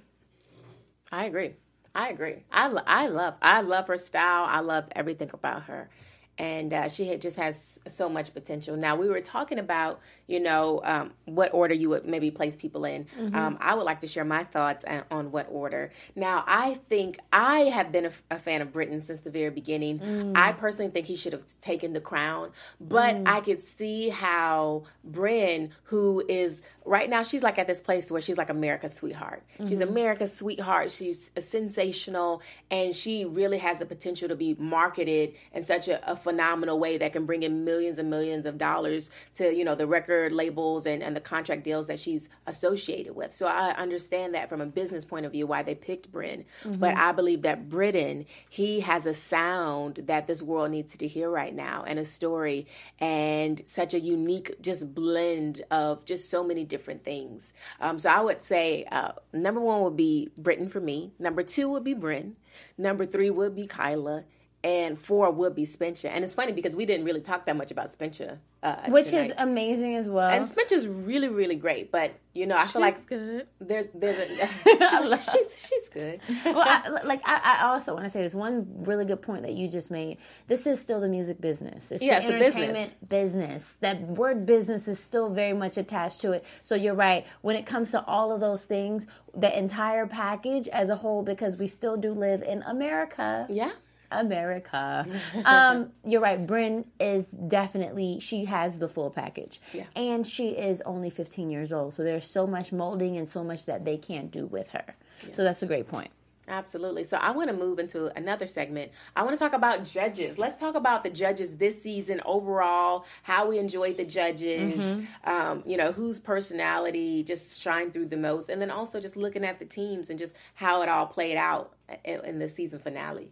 [1.11, 1.53] I agree.
[1.93, 2.43] I agree.
[2.51, 4.45] I, I love I love her style.
[4.49, 5.89] I love everything about her,
[6.37, 8.75] and uh, she had, just has so much potential.
[8.75, 12.85] Now we were talking about you know um, what order you would maybe place people
[12.85, 13.07] in.
[13.33, 15.91] Um, I would like to share my thoughts on, on what order.
[16.15, 20.01] Now I think I have been a, a fan of Britton since the very beginning.
[20.35, 25.69] I personally think he should have taken the crown, but I could see how Brynn,
[25.83, 29.43] who is right now, she's like at this place where she's like America's sweetheart.
[29.67, 30.91] She's America's sweetheart.
[30.91, 36.15] She's sensational, and she really has the potential to be marketed in such a, a
[36.25, 39.87] phenomenal way that can bring in millions and millions of dollars to you know the
[39.87, 43.31] record labels and, and the contract deals that she's associated with.
[43.33, 46.45] So I understand that from a business point of view why they picked Brynn,
[46.79, 51.29] but I believe that Britton he has a sound that this world needs to hear
[51.29, 52.65] right now and a story
[52.99, 57.53] and such a unique just blend of just so many different things.
[57.79, 61.11] Um, so I would say uh, number one would be Britton for me.
[61.19, 62.33] Number two would be Brynn.
[62.77, 64.23] Number three would be Kyla.
[64.65, 66.07] And four would be Spencer.
[66.07, 68.39] And it's funny because we didn't really talk that much about Spencer.
[68.63, 69.29] Uh, Which tonight.
[69.29, 70.27] is amazing as well.
[70.27, 71.91] and Spencer's really, really great.
[71.91, 76.19] But you know, I feel like good there's there's a she- she's she's good.
[76.43, 79.53] well, I, like I, I also want to say this one really good point that
[79.53, 80.17] you just made.
[80.47, 81.91] This is still the music business.
[81.91, 82.55] It's Yeah, the it's a business.
[82.55, 83.77] entertainment business.
[83.81, 86.43] That word business is still very much attached to it.
[86.63, 87.27] So you're right.
[87.41, 91.55] When it comes to all of those things, the entire package as a whole, because
[91.55, 93.45] we still do live in America.
[93.51, 93.73] Yeah.
[94.11, 95.05] America.
[95.45, 96.45] um, you're right.
[96.45, 99.85] Brynn is definitely she has the full package, Yeah.
[99.95, 101.93] and she is only 15 years old.
[101.93, 104.95] So there's so much molding and so much that they can't do with her.
[105.31, 106.11] So that's a great point.
[106.47, 107.05] Absolutely.
[107.05, 108.91] So I want to move into another segment.
[109.15, 110.37] I want to talk about judges.
[110.37, 114.79] Let's talk about the judges this season overall, how we enjoyed the judges,
[115.23, 119.43] um, you know, whose personality just shined through the most, and then also just looking
[119.43, 123.31] at the teams and just how it all played out in, in the season finale.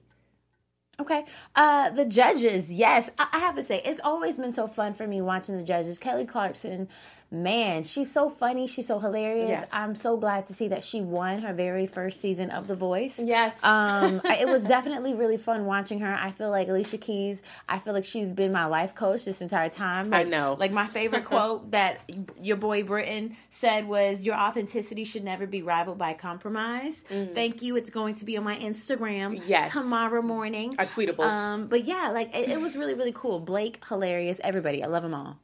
[0.99, 1.25] Okay.
[1.55, 3.09] Uh the judges, yes.
[3.17, 5.97] I, I have to say, it's always been so fun for me watching the judges.
[5.97, 6.87] Kelly Clarkson,
[7.33, 9.49] man, she's so funny, she's so hilarious.
[9.49, 9.69] Yes.
[9.73, 13.17] I'm so glad to see that she won her very first season of The Voice.
[13.19, 13.55] Yes.
[13.63, 16.13] Um it was definitely really fun watching her.
[16.13, 19.69] I feel like Alicia Keys, I feel like she's been my life coach this entire
[19.69, 20.13] time.
[20.13, 20.55] I know.
[20.59, 22.01] Like my favorite quote that
[22.41, 27.03] your boy Britton said was your authenticity should never be rivaled by compromise.
[27.33, 27.75] Thank you.
[27.77, 29.41] It's going to be on my Instagram Mm.
[29.47, 29.71] Yes.
[29.71, 30.75] tomorrow morning.
[30.77, 31.21] A tweetable.
[31.23, 33.39] Um, but yeah, like it, it was really, really cool.
[33.39, 34.39] Blake, hilarious.
[34.43, 35.39] Everybody, I love them all.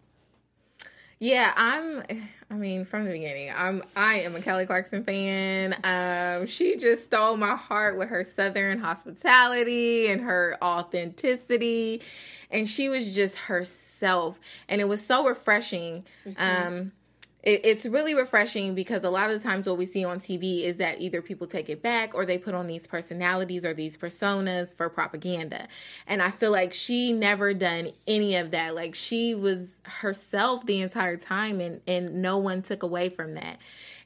[1.19, 2.03] Yeah, I'm.
[2.51, 3.84] I mean, from the beginning, I'm.
[3.95, 5.75] I am a Kelly Clarkson fan.
[5.84, 12.01] Um, she just stole my heart with her Southern hospitality and her authenticity,
[12.49, 16.05] and she was just herself, and it was so refreshing.
[16.38, 16.93] Um,
[17.41, 20.63] it, it's really refreshing because a lot of the times what we see on TV
[20.63, 23.95] is that either people take it back or they put on these personalities or these
[23.95, 25.67] personas for propaganda.
[26.06, 28.75] And I feel like she never done any of that.
[28.75, 33.58] Like she was herself the entire time and, and no one took away from that.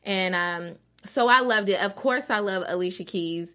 [0.03, 1.81] And um, so I loved it.
[1.81, 3.47] Of course, I love Alicia Keys.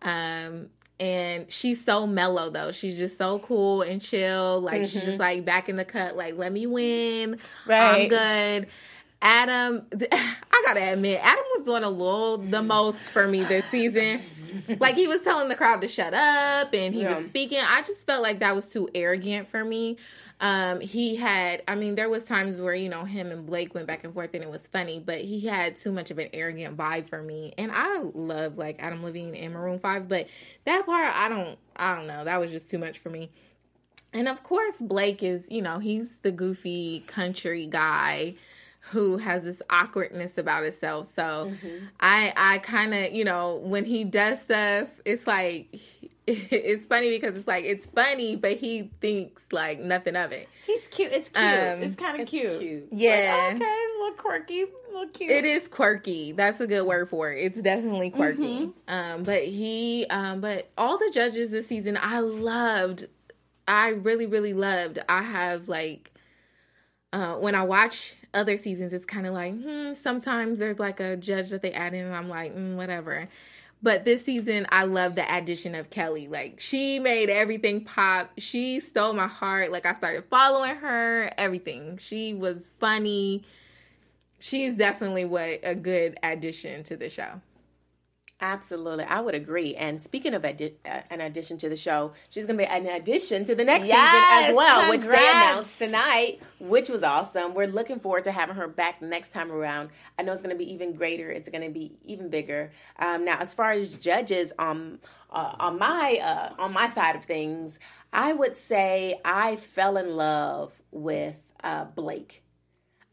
[0.00, 0.68] Um,
[0.98, 2.72] and she's so mellow though.
[2.72, 4.60] She's just so cool and chill.
[4.60, 7.38] Like she's just like back in the cut, like, let me win.
[7.66, 8.02] Right.
[8.02, 8.68] I'm good.
[9.22, 14.20] Adam, I gotta admit, Adam was doing a little the most for me this season.
[14.80, 17.18] like he was telling the crowd to shut up and he Yeah.
[17.18, 17.58] was speaking.
[17.60, 19.96] I just felt like that was too arrogant for me.
[20.38, 23.86] Um, he had, I mean, there was times where you know him and Blake went
[23.86, 26.76] back and forth and it was funny, but he had too much of an arrogant
[26.76, 27.54] vibe for me.
[27.56, 30.26] And I love like Adam Levine and Maroon Five, but
[30.66, 32.24] that part I don't, I don't know.
[32.24, 33.30] That was just too much for me.
[34.12, 38.34] And of course, Blake is, you know, he's the goofy country guy
[38.90, 41.08] who has this awkwardness about itself.
[41.16, 41.52] So
[42.00, 45.80] I I kind of, you know, when he does stuff, it's like
[46.26, 50.48] it's funny because it's like it's funny, but he thinks like nothing of it.
[50.66, 51.12] He's cute.
[51.12, 51.44] It's cute.
[51.44, 52.58] Um, it's kind of cute.
[52.58, 52.88] cute.
[52.90, 53.48] Yeah.
[53.48, 55.30] Like, okay, it's a little quirky, a little cute.
[55.30, 56.32] It is quirky.
[56.32, 57.44] That's a good word for it.
[57.44, 58.70] It's definitely quirky.
[58.88, 63.06] Um, but he, um, but all the judges this season, I loved.
[63.68, 64.98] I really, really loved.
[65.08, 66.12] I have like,
[67.16, 71.16] uh, when I watch other seasons, it's kind of like, hmm, sometimes there's like a
[71.16, 73.28] judge that they add in, and I'm like, mm, whatever.
[73.82, 76.28] But this season, I love the addition of Kelly.
[76.28, 78.30] Like, she made everything pop.
[78.38, 79.70] She stole my heart.
[79.70, 81.98] Like, I started following her, everything.
[81.98, 83.44] She was funny
[84.38, 87.40] she's definitely what a good addition to the show.
[88.38, 89.74] Absolutely, I would agree.
[89.76, 92.86] And speaking of addi- uh, an addition to the show, she's going to be an
[92.86, 95.36] addition to the next Yes, season as well, which they congrats.
[95.36, 97.54] announced tonight, which was awesome.
[97.54, 99.88] We're looking forward to having her back next time around.
[100.18, 101.30] I know it's going to be even greater.
[101.30, 102.72] It's going to be even bigger.
[102.98, 104.98] Um, now, as far as judges, um,
[105.30, 107.78] uh, on my uh, on my side of things,
[108.12, 112.42] I would say I fell in love with uh, Blake.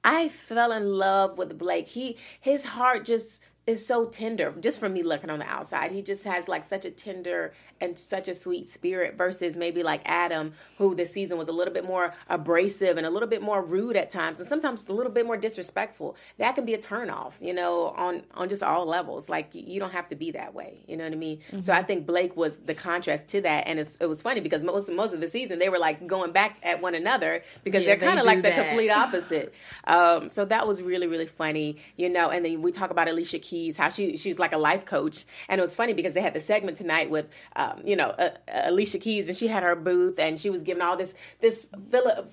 [0.04, 1.88] I fell in love with Blake.
[1.88, 5.92] He his heart just is so tender just from me looking on the outside.
[5.92, 10.02] He just has like such a tender and such a sweet spirit versus maybe like
[10.06, 13.62] Adam, who this season was a little bit more abrasive and a little bit more
[13.62, 16.16] rude at times and sometimes a little bit more disrespectful.
[16.38, 19.30] That can be a turnoff, you know, on on just all levels.
[19.30, 20.84] Like you don't have to be that way.
[20.88, 21.40] You know what I mean?
[21.62, 24.64] So I think Blake was the contrast to that and it's, it was funny because
[24.64, 27.96] most most of the season they were like going back at one another because Yeah,
[27.96, 29.54] they're kind of do like the complete opposite.
[29.86, 32.30] Um, so that was really, really funny, you know.
[32.30, 35.26] And then we talk about Alicia Keys, how she she was like a life coach,
[35.48, 38.32] and it was funny because they had the segment tonight with, um, you know, uh,
[38.48, 41.68] uh, Alicia Keys, and she had her booth, and she was giving all this this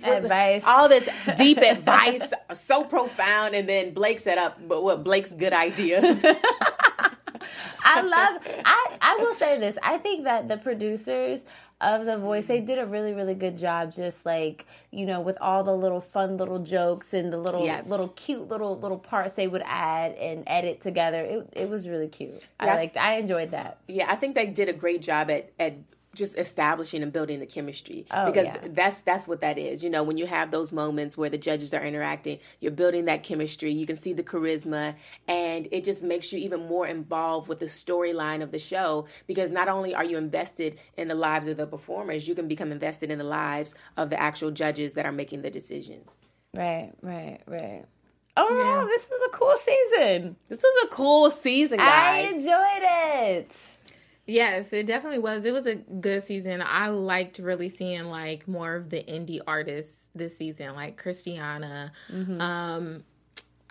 [0.03, 0.63] Advice.
[0.65, 3.55] all this deep advice, so profound.
[3.55, 6.25] And then Blake set up, but what Blake's good ideas.
[7.83, 8.43] I love.
[8.65, 9.79] I I will say this.
[9.83, 11.45] I think that the producers
[11.81, 12.67] of The Voice they mm.
[12.67, 13.93] did a really really good job.
[13.93, 17.87] Just like you know, with all the little fun little jokes and the little Yes.
[17.87, 21.23] little cute little little parts they would add and edit together.
[21.23, 22.43] It it was really cute.
[22.59, 22.97] I liked.
[22.97, 23.79] I enjoyed that.
[23.89, 25.75] Yeah, I think they did a great job at at
[26.15, 28.59] just establishing and building the chemistry Oh, because yeah.
[28.71, 29.85] that's that's what that is.
[29.85, 33.23] You know, when you have those moments where the judges are interacting, you're building that
[33.23, 33.73] chemistry.
[33.73, 34.97] You can see the charisma,
[35.29, 39.51] and it just makes you even more involved with the storyline of the show because
[39.51, 43.11] not only are you invested in the lives of the performers, you can become invested
[43.11, 46.19] in the lives of the actual judges that are making the decisions.
[46.55, 46.93] Right.
[47.03, 47.41] Right.
[47.47, 47.85] Right.
[48.37, 50.37] Oh, Overall, this was a cool season.
[50.49, 51.89] This was a cool season, guys.
[51.89, 53.57] I enjoyed it.
[54.27, 55.45] Yes, it definitely was.
[55.45, 56.63] It was a good season.
[56.65, 61.93] I liked really seeing like more of the indie artists this season, like Christiana.
[62.11, 63.05] Um,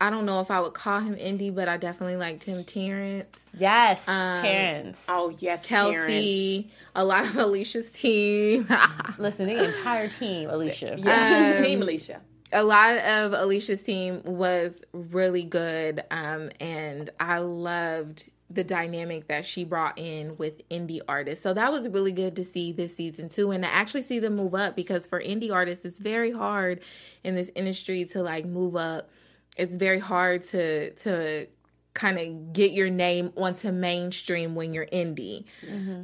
[0.01, 2.63] I don't know if I would call him indie, but I definitely liked him.
[2.63, 5.03] Terrence, Yes, Um, Terrence.
[5.09, 5.95] oh yes, Terrence.
[6.07, 8.67] Kelsea, a lot of Alicia's team.
[9.17, 10.95] Listen, the entire team, Alicia.
[10.97, 12.21] Yeah, Um, Team Alicia.
[12.53, 19.45] a lot of Alicia's team was really good, um, and I loved the dynamic that
[19.45, 21.43] she brought in with indie artists.
[21.43, 24.35] So that was really good to see this season too, and to actually see them
[24.35, 26.81] move up because for indie artists, it's very hard
[27.23, 29.09] in this industry to like move up.
[29.57, 31.47] It's very hard to to
[31.93, 35.43] kind of get your name onto mainstream when you're indie.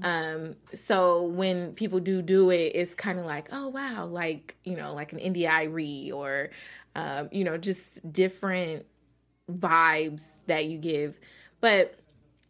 [0.04, 4.76] Um, so when people do do it, it's kind of like, oh wow, like you
[4.76, 6.50] know, like an India Arie or,
[6.96, 7.82] um, you know, just
[8.12, 8.86] different
[9.52, 11.20] vibes that you give.
[11.62, 11.98] But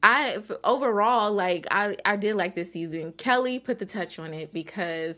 [0.06, 3.12] I overall like I I did like this season.
[3.14, 5.16] Kelly put the touch on it because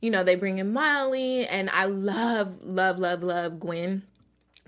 [0.00, 4.04] you know they bring in Miley and I love love love love Gwen.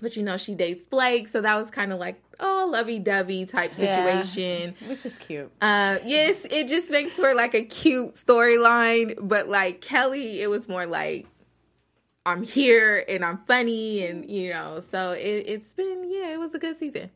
[0.01, 3.45] But you know she dates Blake, so that was kind of like oh lovey dovey
[3.45, 4.21] type Yeah.
[4.23, 4.75] situation.
[4.85, 5.49] Which is cute.
[5.61, 10.67] Uh, yes, it just makes for like a cute storyline, but like Kelly, it was
[10.67, 11.27] more like
[12.25, 16.53] I'm here and I'm funny and you know, so it, it's been yeah, it was
[16.53, 17.09] a good season.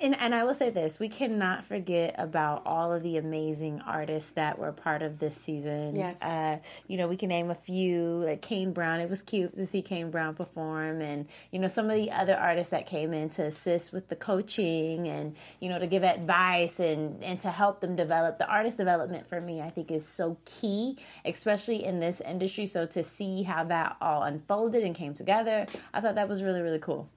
[0.00, 4.30] And, and I will say this: we cannot forget about all of the amazing artists
[4.30, 5.96] that were part of this season.
[5.96, 6.20] Yes.
[6.22, 9.00] uh, you know we can name a few, like Kane Brown.
[9.00, 12.36] It was cute to see Kane Brown perform, and you know some of the other
[12.36, 16.80] artists that came in to assist with the coaching and you know to give advice
[16.80, 18.38] and and to help them develop.
[18.38, 22.66] The artist development for me, I think, is so key, especially in this industry.
[22.66, 26.62] So to see how that all unfolded and came together, I thought that was really
[26.62, 27.08] really cool.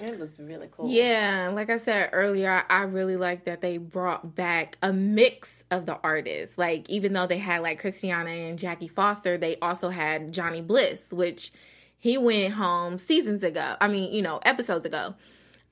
[0.00, 0.88] It was really cool.
[0.88, 5.86] Yeah, like I said earlier, I really like that they brought back a mix of
[5.86, 6.56] the artists.
[6.56, 11.00] Like even though they had like Christiana and Jackie Foster, they also had Johnny Bliss,
[11.10, 11.52] which
[11.98, 13.74] he went home seasons ago.
[13.80, 15.14] I mean, you know, episodes ago.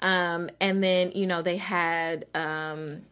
[0.03, 3.03] Um, and then you know they had um,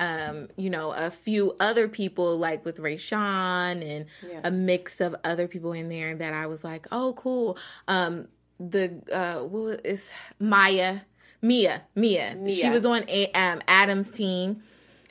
[0.00, 4.40] um, you know, a few other people like with Rayshun and Yes.
[4.44, 7.58] a mix of other people in there that I was like, oh, cool.
[7.86, 8.28] Um,
[8.60, 10.04] the uh, what is
[10.38, 11.00] Maya,
[11.42, 14.62] Mia, Mia, She was on a, um, Adam's team.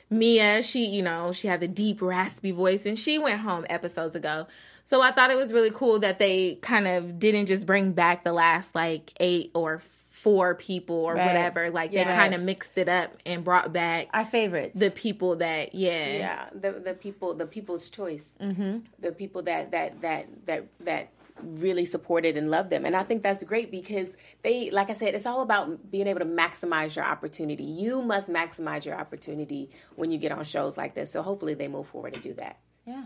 [0.08, 4.14] Mia, she, you know, she had the deep, raspy voice, and she went home episodes
[4.16, 4.46] ago.
[4.86, 8.24] So I thought it was really cool that they kind of didn't just bring back
[8.24, 9.80] the last like eight or
[10.10, 11.26] four people or Right.
[11.26, 11.70] whatever.
[11.70, 14.78] Like they kind of mixed it up and brought back Our favorites.
[14.78, 18.78] the people that, yeah, yeah the the people the people's choice mm-hmm.
[18.98, 21.08] the people that that that that that
[21.44, 25.14] really supported and loved them and i think that's great because they like i said
[25.14, 30.10] it's all about being able to maximize your opportunity you must maximize your opportunity when
[30.10, 33.04] you get on shows like this so hopefully they move forward and do that Yeah.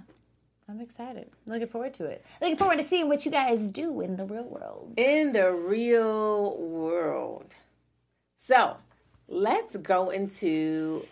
[0.67, 1.31] I'm excited.
[1.45, 2.25] Looking forward to it.
[2.41, 4.95] Looking forward to seeing what you guys do in the real world.
[4.97, 7.55] in the real world
[8.37, 8.77] so
[9.29, 11.07] let's go into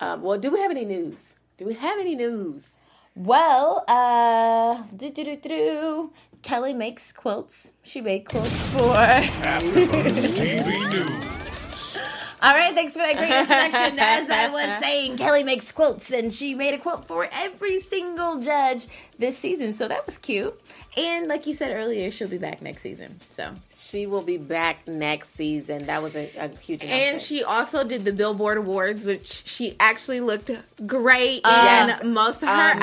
[0.00, 2.76] um, well do we have any news do we have any news
[3.14, 6.12] Well, uh, do do do do.
[6.42, 7.72] Kelly makes quilts.
[7.84, 8.94] She made quilts for.
[8.94, 11.28] TV News.
[12.42, 14.00] All right, thanks for that great introduction.
[14.00, 18.40] As I was saying, Kelly makes quilts, and she made a quilt for every single
[18.40, 19.72] judge this season.
[19.72, 20.60] So that was cute.
[20.94, 23.18] And like you said earlier, she'll be back next season.
[23.30, 26.84] So she will be back next season that was a, a huge.
[26.84, 30.50] And she also did the Billboard Awards, which she actually looked
[30.86, 32.02] great Yes.
[32.02, 32.82] in most of her Amazing.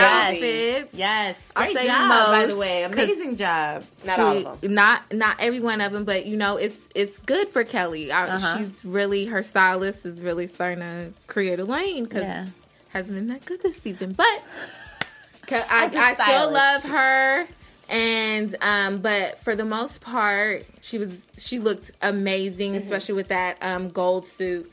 [0.75, 0.93] outfits.
[0.95, 2.81] yes, great job, most, by the way.
[2.83, 3.83] Amazing job.
[4.03, 7.19] not all of them Not not every one of them, but you know it's it's
[7.21, 8.11] good for Kelly.
[8.11, 8.57] I, Uh-huh.
[8.57, 12.47] She's really her stylist is really starting to create a lane because Yeah.
[12.89, 14.13] hasn't been that good this season.
[14.13, 14.43] but.
[15.51, 17.47] I, As a I still love her,
[17.89, 22.83] and um, but for the most part, she was she looked amazing, Mm-hmm.
[22.83, 24.71] especially with that um gold suit.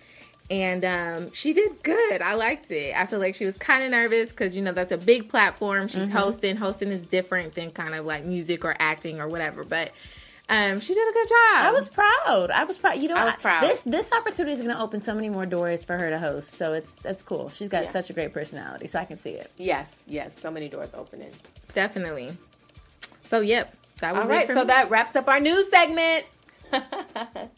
[0.48, 2.22] And um, she did good.
[2.22, 2.94] I liked it.
[2.96, 5.88] I feel like she was kind of nervous because you know that's a big platform.
[5.88, 6.12] She's Mm-hmm.
[6.16, 6.56] hosting.
[6.56, 9.64] Hosting is different than kind of like music or acting or whatever.
[9.64, 9.90] But
[10.48, 11.64] um, she did a good job.
[11.64, 12.52] I was proud.
[12.52, 12.98] I was proud.
[12.98, 13.64] You know, I was proud.
[13.64, 16.52] This this opportunity is going to open so many more doors for her to host.
[16.54, 17.48] So it's that's cool.
[17.48, 17.90] She's got Yeah.
[17.90, 19.50] such a great personality, so I can see it.
[19.56, 21.32] yes yes so many doors opening
[21.74, 22.36] definitely.
[23.26, 24.66] So yep, that was all it for so me.
[24.66, 26.26] that wraps up our news segment.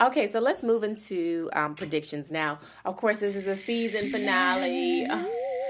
[0.00, 2.58] Okay so let's move into um, predictions now.
[2.84, 5.06] Of course this is a season finale.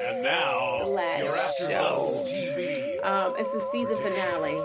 [0.05, 1.23] And now, the last
[1.61, 3.05] your AfterBuzz TV.
[3.07, 4.61] um, it's the season finale.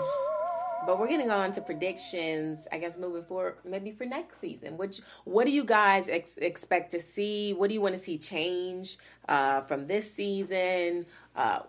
[0.84, 4.76] But we're getting on to predictions i guess moving forward maybe for next season.
[4.76, 7.52] Which what do you guys ex- expect to see?
[7.52, 11.06] What do you want to see change uh, from this season?
[11.36, 11.60] Uh,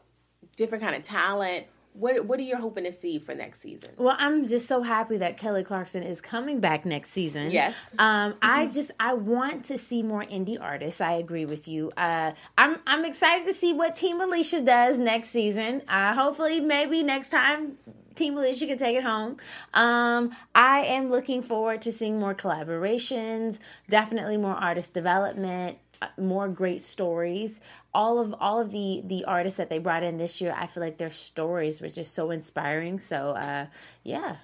[0.55, 4.15] different kind of talent what what are you hoping to see for next season Well,
[4.17, 7.51] I'm just so happy that Kelly Clarkson is coming back next season.
[7.51, 7.73] Yes.
[7.97, 11.01] Um, I just I want to see more indie artists.
[11.01, 11.91] I agree with you.
[11.97, 15.81] Uh, I'm I'm excited to see what Team Alicia does next season.
[15.87, 17.77] Uh, hopefully, maybe next time.
[18.15, 19.37] Team Alicia can take it home.
[19.73, 23.59] Um, I am looking forward to seeing more collaborations,
[23.89, 25.77] definitely more artist development,
[26.17, 27.59] more great stories.
[27.93, 30.81] All of all of the the artists that they brought in this year, I feel
[30.83, 32.99] like their stories were just so inspiring.
[32.99, 33.67] So, uh,
[34.03, 34.37] yeah,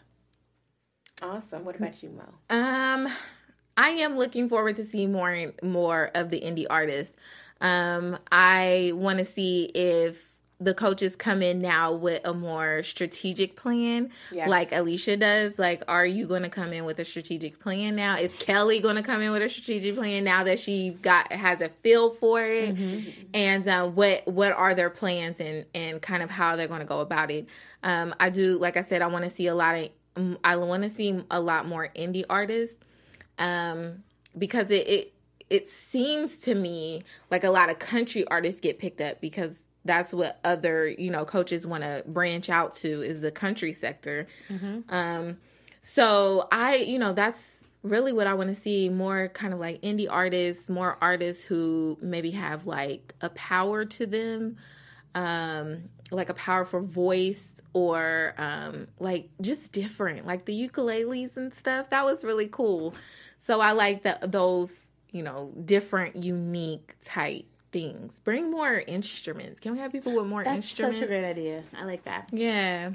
[1.21, 3.07] awesome what about you mo Um,
[3.77, 7.15] I am looking forward to see more and more of the indie artists.
[7.61, 13.57] Um, I want to see if the coaches come in now with a more strategic
[13.57, 14.47] plan, Yes.
[14.47, 15.59] like Alicia does.
[15.59, 18.15] Like, are you going to come in with a strategic plan now?
[18.17, 21.59] Is Kelly going to come in with a strategic plan now that she got has
[21.59, 22.75] a feel for it?
[23.33, 26.85] And uh, what what are their plans and and kind of how they're going to
[26.85, 27.47] go about it?
[27.83, 29.89] Um, I do, like I said, I want to see a lot of.
[30.45, 32.77] I want to see a lot more indie artists
[33.37, 34.03] um,
[34.37, 35.13] because it, it
[35.49, 39.51] it seems to me like a lot of country artists get picked up because
[39.85, 44.27] that's what other you know coaches want to branch out to is the country sector.
[44.89, 45.37] Um,
[45.93, 47.39] so I you know that's
[47.83, 51.97] really what I want to see more kind of like indie artists, more artists who
[52.01, 54.57] maybe have like a power to them,
[55.13, 61.89] um, like a powerful voice or um, like just different, like the ukuleles and stuff.
[61.91, 62.95] That was really cool.
[63.45, 64.71] So I like that those,
[65.11, 67.45] you know, different, unique type
[67.75, 68.19] things.
[68.23, 69.59] Bring more instruments.
[69.59, 70.99] Can we have people with more That's instruments?
[70.99, 71.63] That's such a great idea.
[71.77, 72.29] I like that.
[72.31, 72.91] Yeah.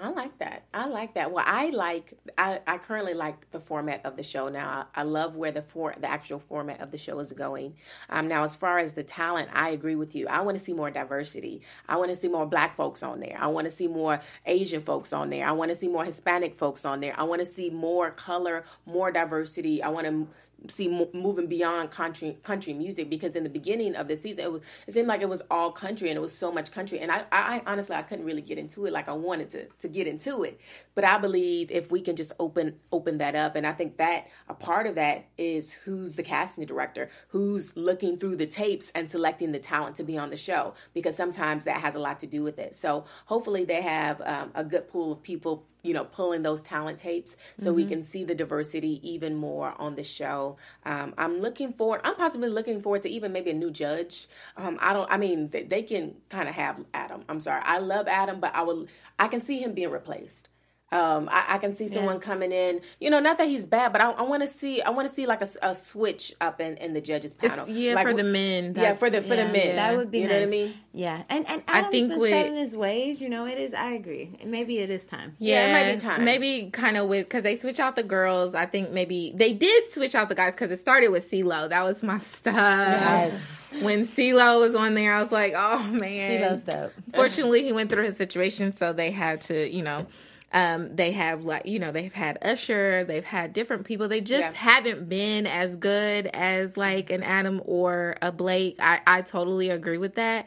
[0.00, 0.64] I like that.
[0.72, 1.32] I like that.
[1.32, 2.12] Well, I like.
[2.38, 4.86] I, I currently like the format of the show now.
[4.94, 7.74] I, I love where the for the actual format of the show is going.
[8.08, 10.28] Um, now, as far as the talent, I agree with you.
[10.28, 11.62] I want to see more diversity.
[11.88, 13.36] I want to see more Black folks on there.
[13.40, 15.44] I want to see more Asian folks on there.
[15.44, 17.18] I want to see more Hispanic folks on there.
[17.18, 19.82] I want to see more color, more diversity.
[19.82, 20.28] I want to
[20.68, 24.52] see mo- moving beyond country country music because in the beginning of the season it
[24.52, 26.98] was it seemed like it was all country and it was so much country.
[26.98, 29.88] And I, I honestly I couldn't really get into it like I wanted to to
[29.88, 30.60] get into it.
[30.94, 34.26] But I believe if we can just open open that up and I think that
[34.48, 39.10] a part of that is who's the casting director who's looking through the tapes and
[39.10, 42.26] selecting the talent to be on the show because sometimes that has a lot to
[42.26, 42.74] do with it.
[42.74, 46.98] So hopefully they have um, a good pool of people you know, pulling those talent
[46.98, 47.76] tapes so Mm-hmm.
[47.76, 50.56] we can see the diversity even more on the show.
[50.84, 52.00] Um, I'm looking forward.
[52.04, 54.28] I'm possibly looking forward to even maybe a new judge.
[54.56, 55.10] Um, I don't.
[55.10, 57.24] I mean, they, they can kind of have Adam.
[57.28, 57.62] I'm sorry.
[57.64, 58.86] I love Adam, but I will.
[59.18, 60.49] I can see him being replaced.
[60.92, 62.80] Um, I, I can see someone coming in.
[62.98, 64.82] You know, not that he's bad, but I, I want to see.
[64.82, 67.68] I want to see like a, a switch up in, in the judges panel.
[67.68, 68.74] yeah, Like, for the men.
[68.76, 69.76] Yeah, for the for yeah, the men.
[69.76, 70.32] That would be You nice.
[70.32, 70.74] know what I mean?
[70.92, 73.20] Yeah, and and I Adam's think been with- set in his ways.
[73.22, 73.72] You know, it is.
[73.72, 74.36] I agree.
[74.44, 75.36] Maybe it is time.
[75.38, 76.24] Yeah, it might be time.
[76.24, 78.56] Maybe kind of with because they switch out the girls.
[78.56, 81.68] I think maybe they did switch out the guys because it started with CeeLo.
[81.68, 82.54] That was my stuff.
[82.56, 83.40] Yes.
[83.82, 86.42] When CeeLo was on there, I was like, oh man.
[86.42, 86.92] CeeLo's dope.
[87.14, 90.08] Fortunately, he went through his situation, so they had to, you know.
[90.52, 94.08] Um, they have like you know they've had Usher, they've had different people.
[94.08, 94.52] They just Yeah.
[94.52, 98.76] haven't been as good as like an Adam or a Blake.
[98.80, 100.46] I I totally agree with that.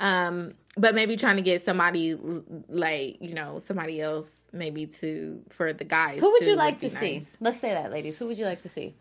[0.00, 2.18] Um, but maybe trying to get somebody
[2.68, 6.20] like you know somebody else maybe to for the guys.
[6.20, 7.18] Who would you like be to see?
[7.18, 7.36] nice.
[7.40, 8.18] Let's say that, ladies.
[8.18, 8.94] Who would you like to see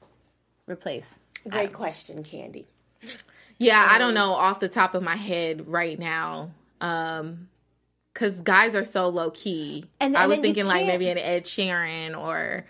[0.68, 1.12] replace?
[1.50, 2.66] Great question, Candi.
[3.58, 6.52] Yeah, I don't know off the top of my head right now.
[6.82, 7.50] Um
[8.16, 9.84] Cause guys are so low key.
[10.00, 10.88] And- I was thinking like Mm.
[10.88, 12.66] maybe an Ed Sheeran or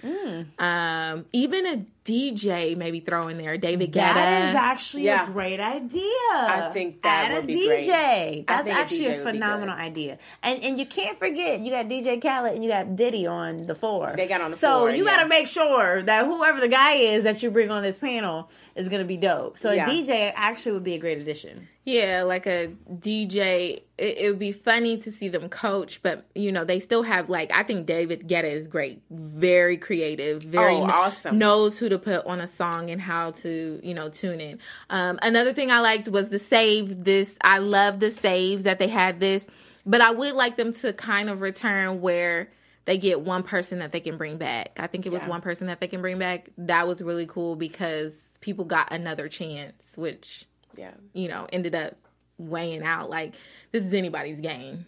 [0.57, 3.55] um even a DJ maybe throw in there.
[3.57, 4.13] David Guetta.
[4.15, 5.27] That is actually Yeah.
[5.27, 6.01] a great idea.
[6.33, 7.67] I think that Add would a be.
[7.67, 7.93] DJ.
[7.93, 10.17] I That's think a actually a phenomenal idea.
[10.41, 13.75] And and you can't forget you got DJ Khaled and you got Diddy on the
[13.75, 14.13] floor.
[14.15, 15.11] They got on the so floor, you yeah.
[15.17, 18.49] got to make sure that whoever the guy is that you bring on this panel
[18.75, 19.59] is going to be dope.
[19.59, 19.85] So Yeah.
[19.85, 21.67] a DJ actually would be a great addition.
[21.85, 23.83] Yeah, like a DJ.
[23.97, 27.29] It, it would be funny to see them coach, but you know they still have
[27.29, 31.37] like I think David Guetta is great, very creative, very Oh, awesome.
[31.37, 34.59] knows who to put on a song and how to you know tune in.
[34.89, 37.03] Um, another thing I liked was the save.
[37.03, 39.45] This I love the saves that they had this,
[39.85, 42.49] but I would like them to kind of return where
[42.85, 44.77] they get one person that they can bring back.
[44.79, 45.29] I think it was Yeah.
[45.29, 46.49] one person that they can bring back.
[46.57, 48.11] That was really cool because
[48.41, 50.45] people got another chance, which
[50.77, 50.91] Yeah.
[51.13, 51.93] you know, ended up
[52.37, 53.33] weighing out like
[53.71, 54.85] this is anybody's game.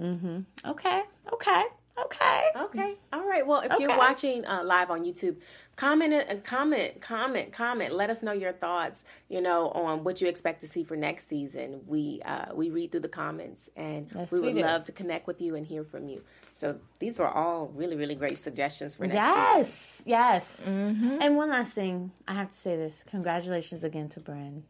[0.00, 1.02] Okay.
[1.32, 1.62] Okay.
[1.96, 2.48] Okay.
[2.56, 2.94] Okay.
[3.12, 3.46] All right.
[3.46, 5.36] Well, if you're watching uh, live on YouTube,
[5.76, 7.94] comment and comment, comment, comment.
[7.94, 9.04] Let us know your thoughts.
[9.28, 11.82] You know, on what you expect to see for next season.
[11.86, 14.62] We uh, we read through the comments, and Yes, we we would do.
[14.62, 16.22] love to connect with you and hear from you.
[16.52, 19.36] So these were all really, really great suggestions for next season.
[19.56, 20.02] Yes.
[20.04, 20.62] Yes.
[20.66, 21.18] Mm-hmm.
[21.20, 23.04] And one last thing, I have to say this.
[23.08, 24.62] Congratulations again to Brynn.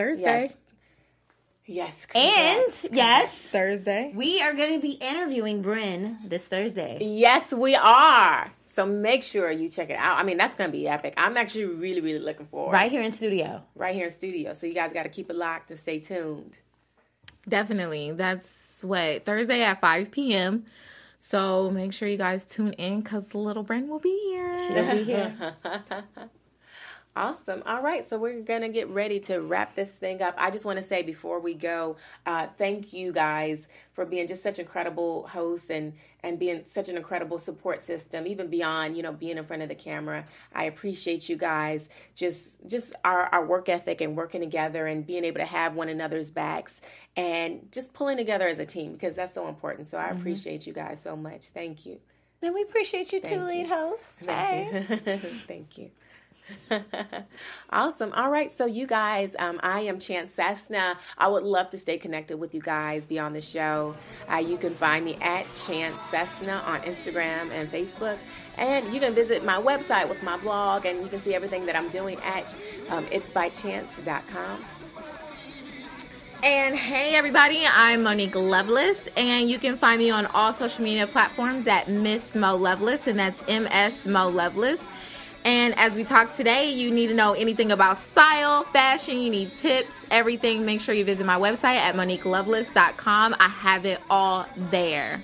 [0.00, 0.42] Thursday.
[0.42, 0.56] Yes.
[1.66, 2.06] Yes.
[2.14, 4.12] And yes, Thursday.
[4.14, 6.98] we are going to be interviewing Brynn this Thursday.
[7.00, 8.50] Yes, we are.
[8.68, 10.18] So make sure you check it out.
[10.18, 11.14] I mean, that's going to be epic.
[11.16, 12.72] I'm actually really, really looking forward.
[12.72, 13.62] Right here in studio.
[13.74, 14.52] Right here in studio.
[14.52, 16.58] So you guys got to keep it locked and stay tuned.
[17.48, 18.12] Definitely.
[18.12, 18.48] That's
[18.82, 20.64] what Thursday at 5 p.m.
[21.20, 24.66] So make sure you guys tune in because little Brynn will be here.
[24.66, 25.54] She'll be here.
[27.20, 27.62] Awesome.
[27.66, 28.08] All right.
[28.08, 30.34] So we're going to get ready to wrap this thing up.
[30.38, 34.42] I just want to say before we go, uh, thank you guys for being just
[34.42, 35.92] such incredible hosts and,
[36.22, 39.68] and being such an incredible support system, even beyond, you know, being in front of
[39.68, 40.24] the camera.
[40.54, 41.90] I appreciate you guys.
[42.14, 45.90] Just, just our, our work ethic and working together and being able to have one
[45.90, 46.80] another's backs
[47.16, 49.88] and just pulling together as a team because that's so important.
[49.88, 51.50] So I appreciate you guys so much.
[51.50, 52.00] Thank you.
[52.42, 53.68] And we appreciate you too, Thank lead you.
[53.68, 54.20] hosts.
[54.20, 54.86] Hey.
[54.88, 54.96] You.
[55.18, 55.90] Thank you.
[57.70, 58.12] awesome.
[58.12, 58.50] All right.
[58.50, 60.98] So, you guys, um, I am Chance Cessna.
[61.18, 63.94] I would love to stay connected with you guys beyond the show.
[64.30, 68.18] Uh, you can find me at Chance Cessna on Instagram and Facebook.
[68.56, 71.76] And you can visit my website with my blog, and you can see everything that
[71.76, 72.44] I'm doing at
[72.88, 74.64] um, itsbychance.com.
[76.42, 81.06] And hey, everybody, I'm Monique Loveless, and you can find me on all social media
[81.06, 84.80] platforms at Miss Mo Loveless, and that's M S Mo Loveless.
[85.44, 89.56] And as we talk today, you need to know anything about style, fashion, you need
[89.58, 90.66] tips, everything.
[90.66, 93.36] Make sure you visit my website at moniqueloveless.com.
[93.38, 95.22] I have it all there.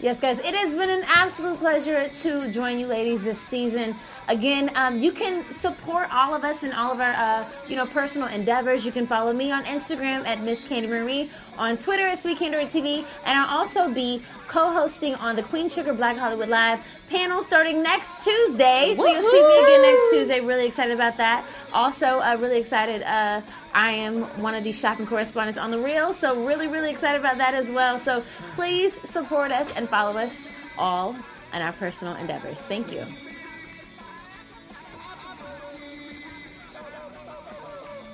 [0.00, 3.96] Yes, guys, it has been an absolute pleasure to join you ladies this season.
[4.28, 7.84] Again, um, you can support all of us in all of our, uh, you know,
[7.84, 8.86] personal endeavors.
[8.86, 12.58] You can follow me on Instagram at Miss Candi Marie, on Twitter at Sweet Candy
[12.58, 16.80] TV, and I'll also be co-hosting on the Queen Sugar Black Hollywood Live
[17.10, 18.94] panel starting next Tuesday.
[18.94, 20.40] So you'll see me again next Tuesday.
[20.40, 21.44] Really excited about that.
[21.72, 23.02] Also, uh, really excited.
[23.02, 23.40] Uh,
[23.74, 27.38] I am one of the shopping correspondents on the Real, so really, really excited about
[27.38, 27.98] that as well.
[27.98, 31.16] So please support us and follow us all
[31.52, 32.60] in our personal endeavors.
[32.60, 33.04] Thank you.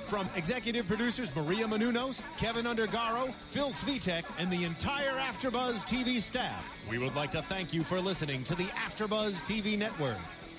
[0.05, 6.71] From executive producers Maria Menounos, Kevin Undergaro, Phil Svitek, and the entire AfterBuzz TV staff,
[6.87, 10.19] we would like to thank you for listening to the AfterBuzz TV network.